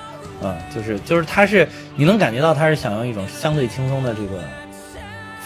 [0.41, 4.43] 嗯，啊，就是就是他是你能感觉到他是想用一种相对轻松的这个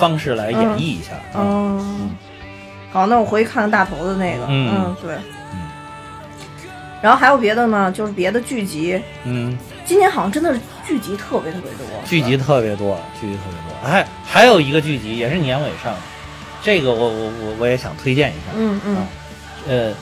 [0.00, 1.12] 方式来演绎一下。
[1.32, 2.10] 啊嗯，
[2.90, 5.14] 好，那我回去看看大头的那个，嗯嗯，对。
[7.02, 7.90] 然后还有别的呢？
[7.92, 13.90] 就是别的剧集，嗯，今年好像真的是剧集特别特别多，剧集特别多，剧集特别多。
[13.90, 15.98] 还还有一个剧集也是年尾上的，
[16.62, 18.52] 这个我我我我也想推荐一下。
[18.54, 19.06] 嗯嗯啊，
[19.66, 19.92] 呃，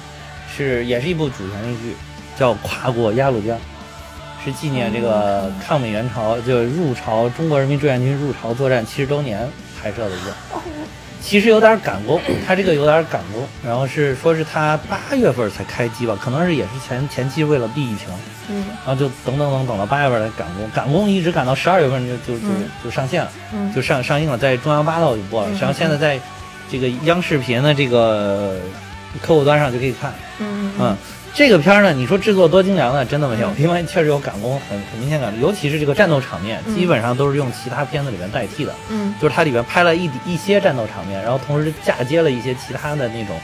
[0.56, 1.94] 是也是一部主旋律剧，
[2.36, 3.56] 叫《跨过鸭绿江》，
[4.44, 9.48] 是纪念这个抗美援朝，就入朝中国人民志愿军入朝作战七十周年
[9.90, 10.32] 拍摄的一个。
[11.20, 18.06] 其实有点赶工， 他这个有点赶工，然后是说是他八月份才开机吧，可能是也是前前期为了避疫情，
[18.48, 18.66] 嗯。
[18.86, 22.70] 然后就等等等等到八月份才赶工，赶工一直赶到十二月份就就就嗯。
[22.84, 23.74] 就上线了，嗯。
[23.74, 25.58] 就上上映了，在中央八套就播了，嗯。
[25.58, 26.20] 然后现在在
[26.70, 28.56] 这个央视频的这个
[29.20, 30.14] 客户端上就可以看。
[30.38, 30.72] 嗯。
[30.78, 30.96] 嗯，
[31.38, 38.74] 这个片儿呢，你说制作多精良呢，真的没有，因为确实有赶工，很很明显感觉，尤其是这个战斗场面，基本上都是用其他片子里面代替的。
[38.90, 43.38] 嗯就是它里面拍了一一些战斗场面，然后同时嫁接了一些其他的那种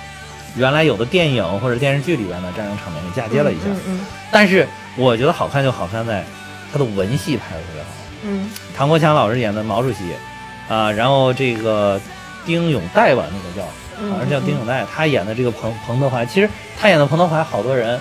[0.56, 3.66] 原来有的电影或者电视剧里面的战争场面给嫁接了一下。
[3.68, 4.66] 嗯嗯但是
[4.96, 6.24] 我觉得好看就好看在
[6.72, 7.88] 它的文戏拍的特别好。
[8.24, 9.98] 嗯唐国强老师演的毛主席，
[10.68, 12.00] 啊，然后这个
[12.44, 17.98] 丁勇岱吧，那个叫嗯，好像叫丁永岱，他演的这个彭彭德怀，其实他演的彭德怀，好多人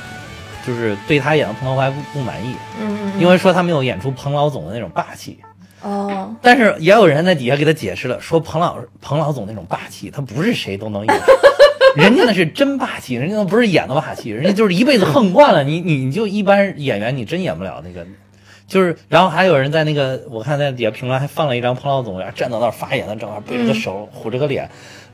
[0.66, 5.40] 就是对他演的彭德怀不不满意，嗯嗯，因为说他没有演出彭老总的那种霸气。
[5.82, 11.22] 哦，但是也有人在底下给他解释了，说彭老彭老总那种霸气，他不是谁都能演，
[11.98, 15.64] 人家那是真霸气，人家那不是演的霸气，人家就是一辈子横惯了。
[15.64, 18.06] 你你你就一般演员，你真演不了那个。
[18.66, 24.68] 就是，然后还有人在那个，我看在底下评论还放了一张彭老总，然后站到那儿发言的照片背着个手，虎着个脸，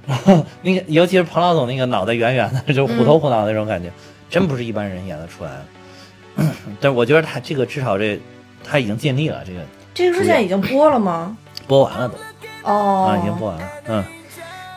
[0.09, 3.91] 然 后那个尤其是彭老总那个脑袋圆圆的，就虎头虎脑那种感觉，
[4.27, 6.45] 真不是一般人演得出来的。
[6.81, 8.19] 但是我觉得他这个至少这
[8.63, 9.59] 他已经尽力了，这个
[9.93, 11.37] 这个是现在已经播了吗？
[11.67, 12.15] 播完了都
[12.63, 14.03] 哦，啊，已经播完了，嗯。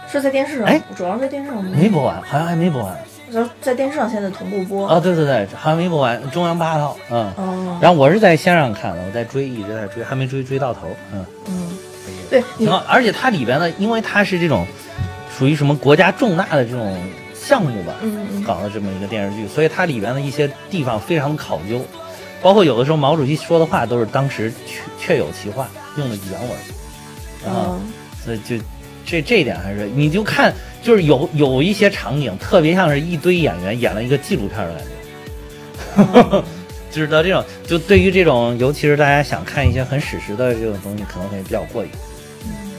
[0.06, 2.94] 是在电视上，哎主要是在电视上播，没播完，好像还没播完
[3.32, 4.86] 就在电视上现在同步播。
[4.86, 5.00] 啊！
[5.00, 7.32] 对对对，好像没播完，中央八套，嗯。
[7.38, 10.80] 哦，然后我是在线上看的，我在追，一直在追，还没追追到头，
[11.14, 11.70] 嗯，嗯，
[12.28, 12.84] 对，你挺好。
[12.86, 14.66] 而且它里边呢，因为它是这种
[15.38, 16.96] 属于什么国家重大的这种
[17.34, 17.94] 项目吧，
[18.46, 21.84] 搞了这么一个电视剧，所以它里边的一些地方非常考究，
[22.40, 27.68] 包括有的时候毛主席说的话都是当时确确有其话，用的原文啊。
[27.70, 27.92] 嗯
[28.24, 28.56] 所以就
[29.04, 36.20] 这这一点还是，你就看就是有有一些场景，特别像是一堆演员演了一个纪录片的感觉。
[36.20, 36.44] 哦
[36.88, 41.90] 就是到这种，就对于这种，尤其是大家想看一些很史实的这种东西，可能会比较过瘾。
[42.44, 42.70] 嗯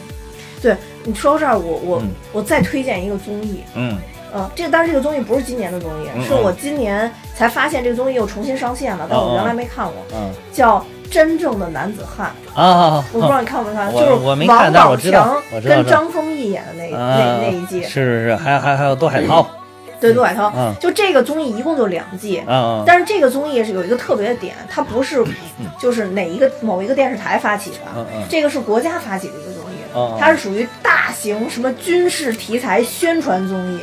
[0.61, 2.09] 对，你说到这儿，我我嗯。
[2.31, 3.97] 我再推荐一个综艺，嗯。
[4.35, 10.31] 嗯，这个当然这个综艺不是今年的综艺，嗯是我今年才发现这个综艺又重新上线了，但我原来没看过，嗯。
[10.51, 10.79] 叫
[11.11, 19.47] 《真正的男子汉》，啊，我不知道你看没看，就是王宝强跟张丰毅演的那啊那那一季是，是是，还还还有杜海涛，
[20.01, 22.41] 对，杜海涛嗯，就这个综艺一共就两季，
[22.87, 25.23] 但是这个综艺是有一个特别的点，它不是
[25.79, 29.52] 就是哪一个某一个电视台发起的，这个是国家发起的一个
[30.19, 33.79] 它是属于大型什么军事题材宣传综艺，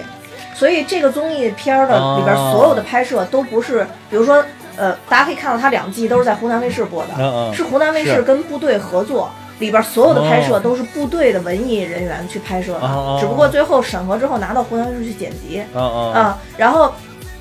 [0.54, 4.44] 所以这个综艺片儿的哦里边所有的拍摄都不是，比如说
[4.76, 9.30] 呃，大家可以看到它两季都是在湖南卫视播的，是湖南卫视跟部队合作。
[9.58, 15.62] 里边所有的拍摄哦都是部队的文艺人员去拍摄的，只不过最后审核之后拿到湖南卫视去剪辑。
[15.74, 16.90] 嗯然后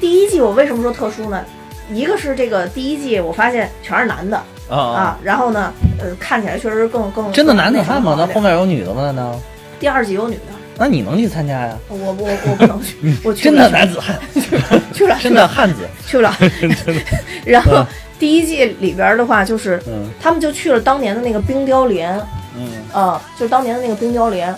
[0.01, 1.41] 第一季我为什么说特殊呢？
[1.91, 8.15] 一个是这个第一季我发现全是男的啊，然后呢，呃，看起来确实更更真的男子汉吗？
[8.17, 9.01] 那那后面有女的吗？
[9.03, 9.39] 难道？
[9.79, 10.41] 第二季有女的，
[10.77, 11.77] 那你能去参加呀？
[11.87, 13.65] 我我我不能去， 我去真不了。
[13.65, 14.19] 的男子汉，
[14.93, 16.33] 去不了，真的汉子，去不了。
[17.45, 17.85] 然后
[18.19, 20.07] 第一季里边的话，就是嗯。
[20.21, 22.13] 他们就去了当年的那个冰雕连，
[22.55, 24.53] 嗯，啊，就是当年的那个冰雕连，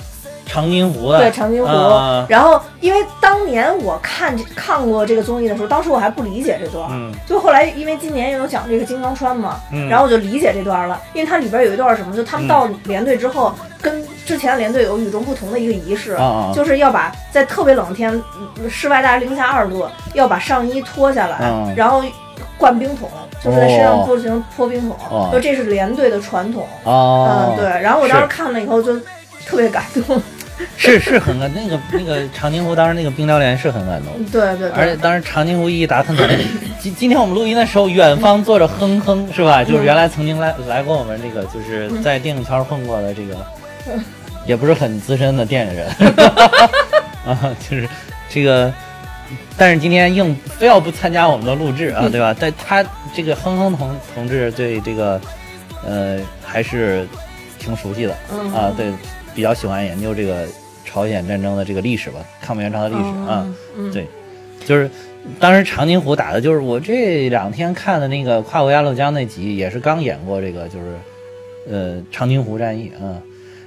[0.52, 1.68] 长津湖的，对长津湖。
[1.70, 7.10] 啊然后因为当年我看这看过这个综艺的时候，当时我还不理解这段，嗯。
[7.26, 9.88] 就后来因为今年有讲这个金刚川嘛，嗯。
[9.88, 16.52] 然后我就理解这段了，因为它里边有一段什么，就他们到连队之后，跟之前的连队有与众不同的一个仪式，啊啊。
[16.54, 18.12] 就是要把在特别冷的天，
[18.60, 22.04] 嗯室外大概零下二度，要把上衣脱下来，嗯然后
[22.58, 23.10] 灌冰桶，
[23.42, 25.30] 就是在身上哦不行泼冰桶，哦。
[25.32, 27.56] 就这是连队的传统，哦。
[27.56, 27.82] 嗯，，对。
[27.82, 29.00] 然后我当时看了以后就
[29.46, 30.22] 特别感动，
[30.78, 36.38] 是是很感，那个那个长津湖当时那个冰雕连是很感动，对对对，而且当时长津湖一达很感动。
[36.80, 39.64] 今今天我们录音的时候，远方坐着哼哼是吧？
[39.64, 43.38] 就是原来曾经来来过我们这个，就是在电影圈混过的这个，
[44.46, 45.88] 也不是很资深的电影人
[47.26, 47.38] 啊，
[47.70, 47.88] 就是
[48.30, 48.72] 这个。
[49.58, 52.36] 但是今天硬非要不参加我们的录制啊，对吧？
[52.38, 52.84] 但他
[53.14, 55.22] 这个哼哼同同志对这个，
[55.88, 57.08] 呃，还是
[57.58, 58.92] 挺熟悉的嗯啊，对，
[59.34, 60.46] 比较喜欢研究这个
[60.86, 63.56] 朝鲜战争的这个历史吧，抗美援朝的历史啊。
[63.94, 64.08] 对，
[64.66, 64.90] 就是
[65.40, 70.96] 当时长津湖打的，就是我这两天看的那个《跨过鸭绿江》那集，也是刚演过这个，就是
[71.70, 73.22] 呃长津湖战役啊。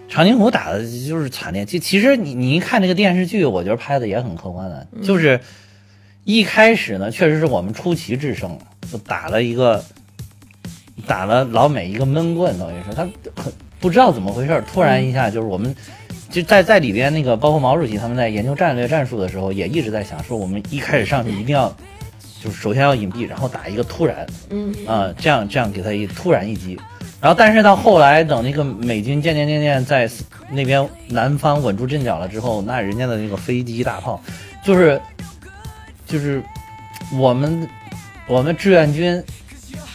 [0.07, 5.41] 长津湖打的就是惨烈，其其实你你一看这个电视剧，我觉得拍的也很客观的，就是
[6.25, 8.57] 一开始呢，确实是我们出奇制胜，
[8.93, 9.83] 就打了一个
[11.07, 13.03] 打了老美一个闷棍，等于是他
[13.35, 13.53] 很
[13.85, 15.76] 不知道怎么回事，突然一下就是我们。
[16.30, 21.68] 就在在里边那个，包括毛主席他们在研究战略战术的时候，也一直在想说，我们一开始上去一定要，
[22.43, 26.80] 就是首先要隐蔽，然后打一个突然，嗯啊、这样这样给他一突然一击，
[27.20, 30.11] 然后但是到后来等那个美军渐渐渐渐在
[30.51, 34.20] 那边南方稳住阵脚了之后，那人家的那个飞机大炮，
[34.64, 35.01] 就是
[36.07, 36.43] 就是
[37.12, 37.68] 我们
[38.26, 39.22] 我们志愿军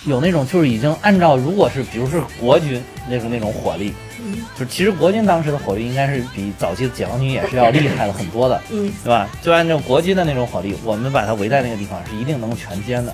[0.05, 3.93] 有那种就是已经按照如果是比如是国军那种那种火力，
[4.23, 9.27] 嗯就其实国军当时的火力应该是比早期的解放军也是要厉害了很多的，嗯对吧？
[9.41, 13.13] 就按照国军的那种火力，我们把它围在那个地方是一定能全歼的，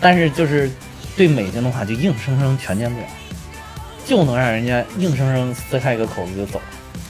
[0.00, 0.70] 但是就是
[1.16, 3.06] 对美军的话，就硬生生全歼不了，
[4.06, 6.60] 就能让人家硬生生撕开一个口子就走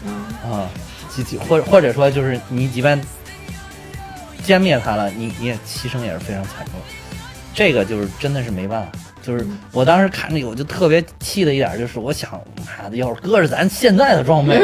[0.07, 0.11] 啊
[0.51, 0.71] 啊，
[1.11, 3.01] 即即或或者说就是你即便
[4.45, 6.75] 歼灭他了，你你也牺牲也是非常惨重，
[7.55, 8.93] 这个就是真的是没办法。
[9.27, 12.33] 就是我当时看这个，我就特别气的一点就是，我想，
[12.67, 14.61] 妈的，要是搁着咱现在的装备，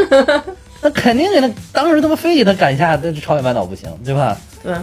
[0.82, 4.36] 那肯定给他当时他妈非给他赶下，这朝鲜半岛不行，对吧？
[4.62, 4.74] 对，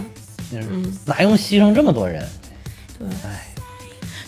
[0.50, 0.92] 就是嗯。
[1.04, 2.24] 哪用牺牲这么多人？
[2.98, 3.46] 对哎，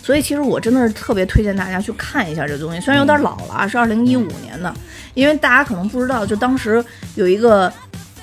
[0.01, 4.73] 所以其实我真的是特别推荐大家去看一下这东西，虽然有点老了啊，是二零一五年的，
[5.13, 6.83] 因为大家可能不知道，就当时
[7.15, 7.71] 有一个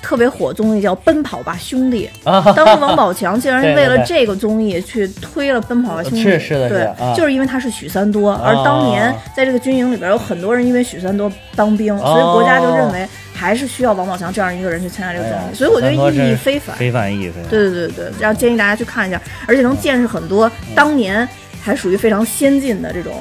[0.01, 16.75] 特别火综艺叫《奔跑吧兄弟》， 啊，当时王宝强竟然 为了这个综艺去推了《奔跑吧兄弟》，是是的对就是因为他是许三多，而当年在这个军营里边有很多人因为许三多当兵，哦所以国家就认为还是需要王宝强这样一个人去参加这个综艺，所以我觉得意义非凡。
[16.75, 17.49] 非凡意义非凡。
[17.49, 21.27] 对对对对，然后建议大家去看一下，而且能见识很多当年
[21.61, 23.13] 还属于非常先进的这种。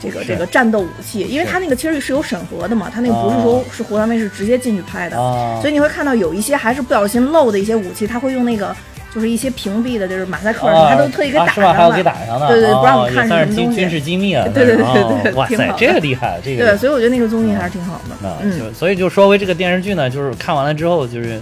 [0.00, 8.74] 这个这个战斗武器，因为它那个其实是有审核的嘛，它那个不是说是湖南卫视直接进去拍的，啊，所以你会看到有一些还是不小心漏的一些武器，它会用那个
[9.14, 11.80] 就是一些屏蔽的，就是马赛克什么，啊它都特意给打上了。
[11.80, 13.76] 要给打上的，对对不让我们看什么东西。
[13.76, 14.46] 军事机密啊。
[14.52, 16.66] 对对对对哇塞这个厉害，这个。
[16.66, 18.28] 对，所以我觉得那个综艺还是挺好的。
[18.28, 18.74] 啊，嗯。
[18.74, 21.40] 所以就说回这个电视剧呢，就是看完了之后，就是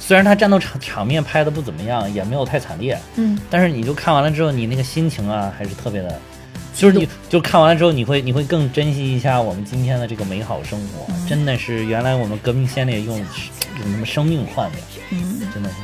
[0.00, 6.18] 虽然它战斗场场面拍的不怎么样，也没有太惨烈，嗯，但是你就看完了之后，你那个心情啊，还是特别的，
[6.74, 13.26] 就是你就看完了之后，你会你会更珍惜一下我们今天的这个美好生活，嗯真的是原来我们革命先烈用用
[13.82, 14.78] 什么生命换的，
[15.10, 15.76] 嗯，真的是。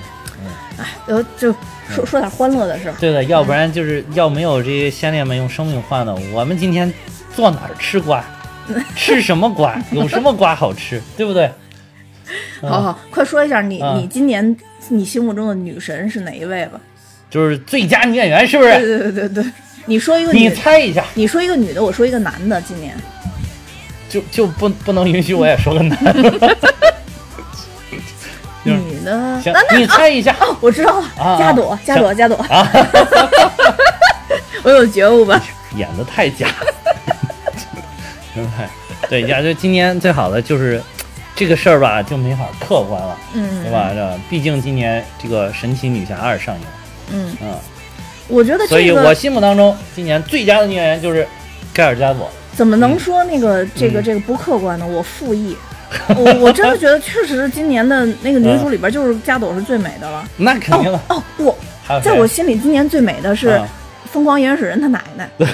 [1.07, 1.51] 然后就
[1.89, 2.95] 说说点欢乐的事儿。
[3.01, 6.93] 对的，要不然就是要没有这些先烈们用生命换的，我们今天
[7.35, 8.23] 坐哪儿吃瓜？
[8.95, 9.81] 吃什么瓜？
[9.93, 11.01] 有什么瓜好吃？
[11.17, 11.51] 对不对？
[12.61, 14.57] 嗯好好，快说一下你嗯你今年
[14.89, 16.81] 你心目中的女神是哪一位吧？
[17.31, 18.87] 就是最佳女演员，是不对是？
[18.87, 19.53] 对对对对，
[19.87, 22.95] 你说一个你女，猜一下，你说一个女的，我说一个男的，今年
[24.09, 26.13] 就就不不能允许我也说个男的。
[28.65, 32.69] 就是女的，那，那你猜一下哦，我知道了，啊加朵，加朵，加朵，啊，
[34.65, 35.41] 我有觉悟吧？
[35.77, 36.49] 演的太假，
[38.35, 38.45] 真
[39.09, 39.41] 对呀。
[39.41, 40.83] 就今年最好的就是
[41.37, 43.91] 这个事儿吧，就没法客观了，嗯，对吧？
[43.95, 46.63] 这毕竟今年这个《神奇女侠二》上映，
[47.13, 47.55] 嗯，嗯。
[48.29, 51.27] 我觉得所以我心目当中，今年最佳的女演员就是
[51.73, 52.31] 盖尔加朵。
[52.55, 54.87] 怎么能说那个这个嗯这个不客观呢？
[54.87, 55.57] 我复议。
[56.19, 60.29] 我我真的觉得，确实今年的那个女主里边，就是加朵是最美的了。
[60.37, 63.69] 那肯定了，哦，我还有谁在我心里，今年最美的是啊
[64.09, 65.31] 《疯狂原始人》他奶奶。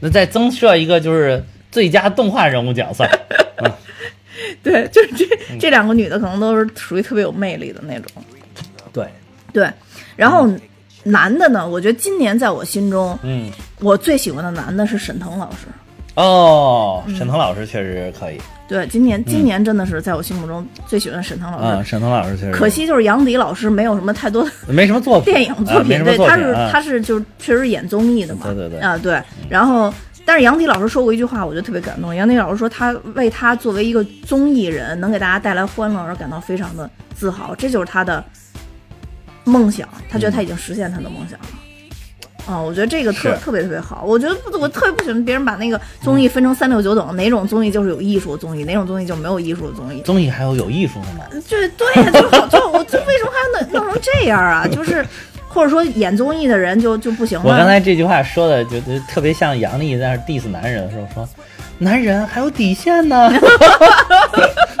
[0.00, 3.06] 那再增设一个就是最佳动画人物奖赛，
[4.62, 8.10] 对，就是这嗯这两个女的可能都是属于特别有魅力的那种。
[8.92, 9.06] 对，
[9.52, 9.70] 对，
[10.16, 10.48] 然后
[11.02, 15.66] 男的呢，我觉得今年在我心中，嗯，我最喜欢的男的是沈腾老师。
[16.14, 21.90] 哦，嗯沈腾老师确实可以，对，今年今年真的是在我心目中最喜欢沈腾老嗯，师。
[21.90, 29.92] 沈腾老师确实可惜就是杨迪老师没有什么太多的没什么作品，电影作品，对，他是啊他是就是确实演综艺的嘛，对对对啊对，然后。
[30.26, 32.14] 但是杨迪老师说过一句话，我觉得特别感动。
[32.14, 38.22] 杨迪老师说，他为他作为一个综艺人能给大家带来欢乐而感到非常的自豪，这就是他的
[39.48, 39.88] 梦想。
[40.10, 41.46] 他觉得他已经实现他的梦想了。
[42.46, 44.04] 啊、我觉得这个特特别特别好。
[44.06, 50.00] 我觉得不，我特别不喜欢别人把那个综艺分成三六九等，哪种综艺就是有艺术的综艺，哪种综艺就没有艺术的综艺。
[50.00, 51.26] 综艺还有有艺术的吗？
[51.46, 54.66] 就对呀、就好，就我就为什么还要弄弄成这样啊？
[54.72, 55.04] 就是
[55.46, 57.66] 或者说演综艺的人就就不行我刚吗？
[57.66, 61.28] 才这句话说的就就特别像杨笠在那 diss 男人的时候说，
[61.76, 63.30] 男人还有底线呢。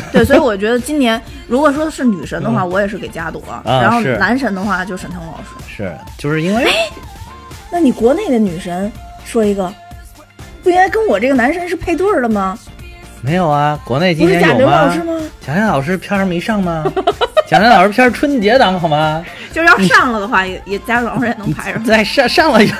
[0.12, 5.50] 对，所以我觉得今年如果说是女神的话，我也是给加朵；然后男神的话就沈腾老师。
[5.68, 6.66] 是，就是因为
[7.70, 8.90] 那你国内的女神
[9.24, 9.72] 说一个，
[10.62, 12.58] 不应该跟我这个男神是配对儿的吗？
[13.22, 15.02] 没有啊，国内今年有吗玲老师？
[15.04, 15.12] 吗？
[15.40, 16.84] 贾玲老师片儿没上吗？
[17.48, 19.24] 贾玲老师片儿春节档好吗？
[19.52, 21.82] 就是要上了的话，也也贾玲老师也能排上。
[21.84, 22.72] 再上上了就，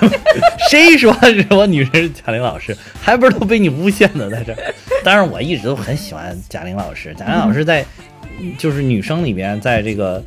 [0.71, 2.77] 谁说是我女神是贾玲老师？
[3.01, 4.59] 还不是都被你诬陷的在这儿？
[5.05, 7.15] 当然，我一直都很喜欢贾玲老师。
[7.17, 7.85] 贾玲老师在
[8.59, 10.23] 就是女生里边，在这个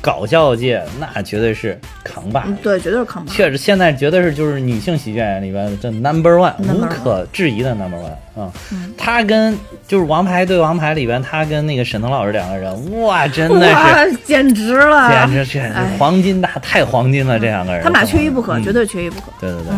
[0.00, 2.58] 搞笑界那绝对是扛把子嗯，。
[2.62, 3.36] 对，绝对是扛把子。
[3.36, 8.50] 确实，现在绝对是就是女性喜剧演员里边这 number one，无可置疑的 number one 啊、
[8.96, 9.54] 她跟
[9.86, 13.68] 就是《王牌对王牌》里边，他跟那个沈腾老师两个人，哇， 真的
[14.08, 15.10] 是，简直了！
[15.10, 17.82] 简直简直黄金大，太黄金了，这两个人。
[17.82, 19.26] 他们俩缺一不可，嗯绝对缺一不可。
[19.40, 19.74] 对对对。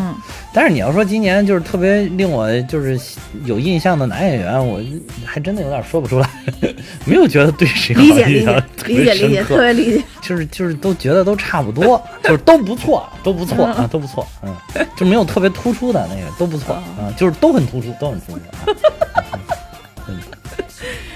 [0.53, 2.99] 嗯，但是你要说今年就是特别令我就是
[3.45, 4.81] 有印象的男演员，我
[5.25, 6.29] 还真的有点说不出来，
[7.07, 10.05] 没有觉得对谁好理解理解理解理解，特别理解。
[10.21, 14.55] 就是就是都觉得都差不多， 就是都不错，都不错啊，都不错，嗯，
[14.97, 18.77] 就没有特别突出的那个都不错啊，就是都很突出，都很突出啊。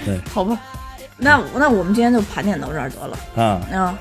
[0.31, 0.57] 好吧，
[1.17, 3.17] 那那我们今天就盘点到这儿得了。
[3.35, 3.97] 啊，啊，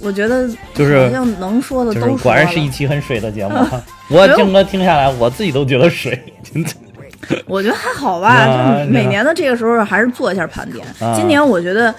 [0.00, 3.84] 我觉得就是好像能说的都说了果然是一期很水的节目啊！
[4.08, 6.70] 我听哥听下来，我自己都觉得水， 真的。
[7.46, 10.86] 我觉得还好吧，啊 就是每年的这个时候还是做一下盘点。
[11.00, 11.94] 啊今年我觉得，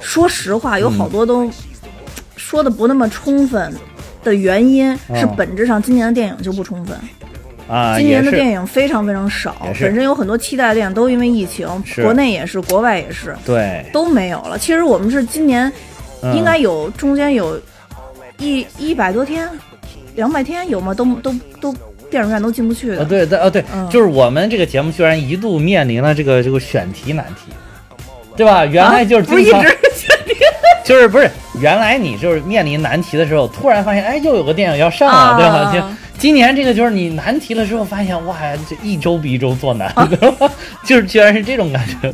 [0.00, 1.48] 说实话，有好多都
[2.36, 3.72] 说的不那么充分
[4.22, 6.96] 的原因是啊本质上今年的电影就不充分。
[7.68, 11.68] 啊，今年的电影非常非常少本身有很多期待的电影都因为疫情，
[12.02, 14.58] 国内也是，国外也是对，都没有了。
[14.58, 15.70] 其实我们是今年
[16.22, 17.60] 嗯应该有中间有
[18.38, 19.48] 一一百多天、
[20.14, 20.92] 两百天有吗？
[20.94, 21.74] 都都都
[22.10, 23.04] 电影院都进不去啊，的。
[23.04, 27.52] 对对啊，对，嗯就是我们这个节目居然一度面临了这个这个选题难题，
[28.36, 28.64] 对吧？
[28.64, 29.50] 原来就是啊不是一直
[29.94, 30.34] 选题
[30.84, 35.72] 就是不是原来你就是面临难题的时候，突然发现哎，又有个电影要上了，啊对吧？
[35.72, 35.78] 就
[36.18, 38.36] 今年这个就是你难题了之后，发现哇，
[38.68, 39.92] 这一周比一周做难？
[40.84, 42.12] 就是居然是这种感觉？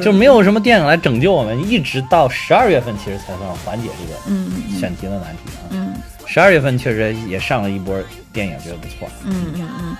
[0.00, 5.66] 就没有什么电影来拯救我们，一直到十二月份其实才算缓解这个嗯选题的难题啊。
[5.70, 5.94] 嗯
[6.26, 7.98] 十二月份确实也上了一波
[8.32, 9.08] 电影，觉得不错。
[9.24, 9.96] 嗯嗯嗯，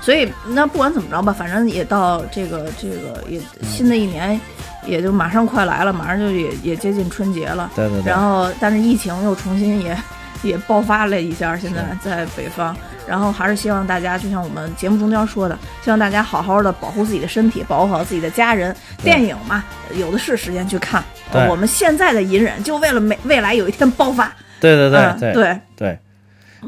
[0.00, 4.40] 所以那不管怎么着吧，反正也到这个这个也新的一年，
[4.86, 7.68] 也就马上快来了，马上就也也接近春节了。
[7.74, 9.98] 对对对然后，但是疫情又重新也
[10.44, 12.76] 也爆发了一下，现在在北方。
[13.06, 18.74] 然后还是希望大家，就像我们节目中间说的，希望大家好好的保护自己的身体，保护好自己的家人。
[19.02, 21.02] 电影嘛，有的是时间去看。
[21.32, 24.32] 对我们现在的隐忍，就为了没未来有一天爆发。
[24.60, 25.98] 对对对嗯对对，对，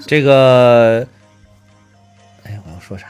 [0.06, 1.06] 这个，
[2.44, 3.06] 哎，我要说啥？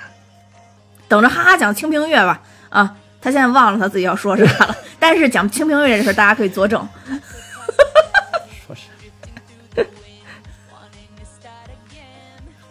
[1.09, 2.43] 等着哈哈讲《清平乐》吧。
[2.69, 4.77] 啊，他现在忘了他自己要说啥了。
[4.99, 6.87] 但是讲《清平乐》这事儿，大家可以作证。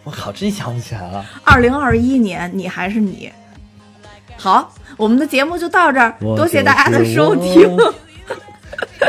[0.04, 1.24] 我靠，真想不起来了。
[1.42, 3.32] 二零二一年，你还是你。
[4.36, 7.74] 好，我们的节目就到这儿，多谢大家的收听。
[7.76, 7.94] 我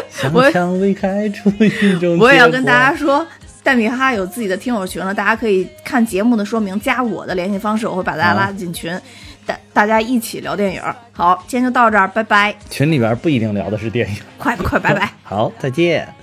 [0.10, 3.26] 像我蔷薇开出一种 我也要跟大家说，
[3.62, 8.98] 蛋米哈哈有自己的听友群了，大家可以看节目的说明，加我的联系方式，我会把大家拉进群，
[9.46, 10.82] 大大家一起聊电影。
[11.12, 14.16] 好，今天就到这儿，拜拜，群里边不一定聊的是电影。
[14.38, 15.12] 快快拜拜。
[15.24, 16.08] 好，再见。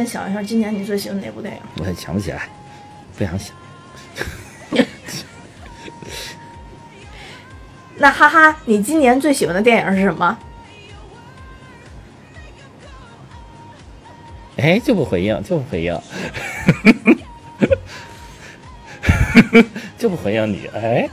[0.00, 1.60] 先想一下，今年你最喜欢哪部电影？
[1.76, 2.48] 我也想不起来，
[3.18, 3.54] 不想想。
[7.98, 10.38] 那哈哈，你今年最喜欢的电影是什么？
[14.56, 16.00] 哎，就不回应，就不回应，
[19.98, 20.66] 就不回应你。
[20.74, 21.06] 哎，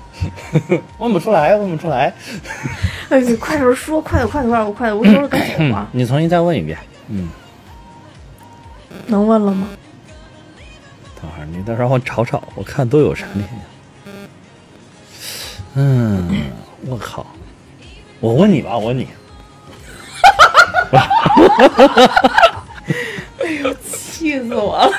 [0.97, 2.13] 问不出来，问不出来。
[3.09, 5.89] 哎，你快点说，快点，快点，快点，我快点，我一会儿赶走啊！
[5.91, 6.77] 你重新再问一遍。
[7.09, 7.29] 嗯，
[9.07, 9.67] 能问了吗？
[11.19, 13.25] 等会儿，你到时候我瞅瞅，我看都有啥。
[15.75, 16.51] 嗯，
[16.85, 17.25] 我靠，
[18.19, 19.07] 我问你吧，我问你。
[23.39, 24.91] 哎呦气死我了。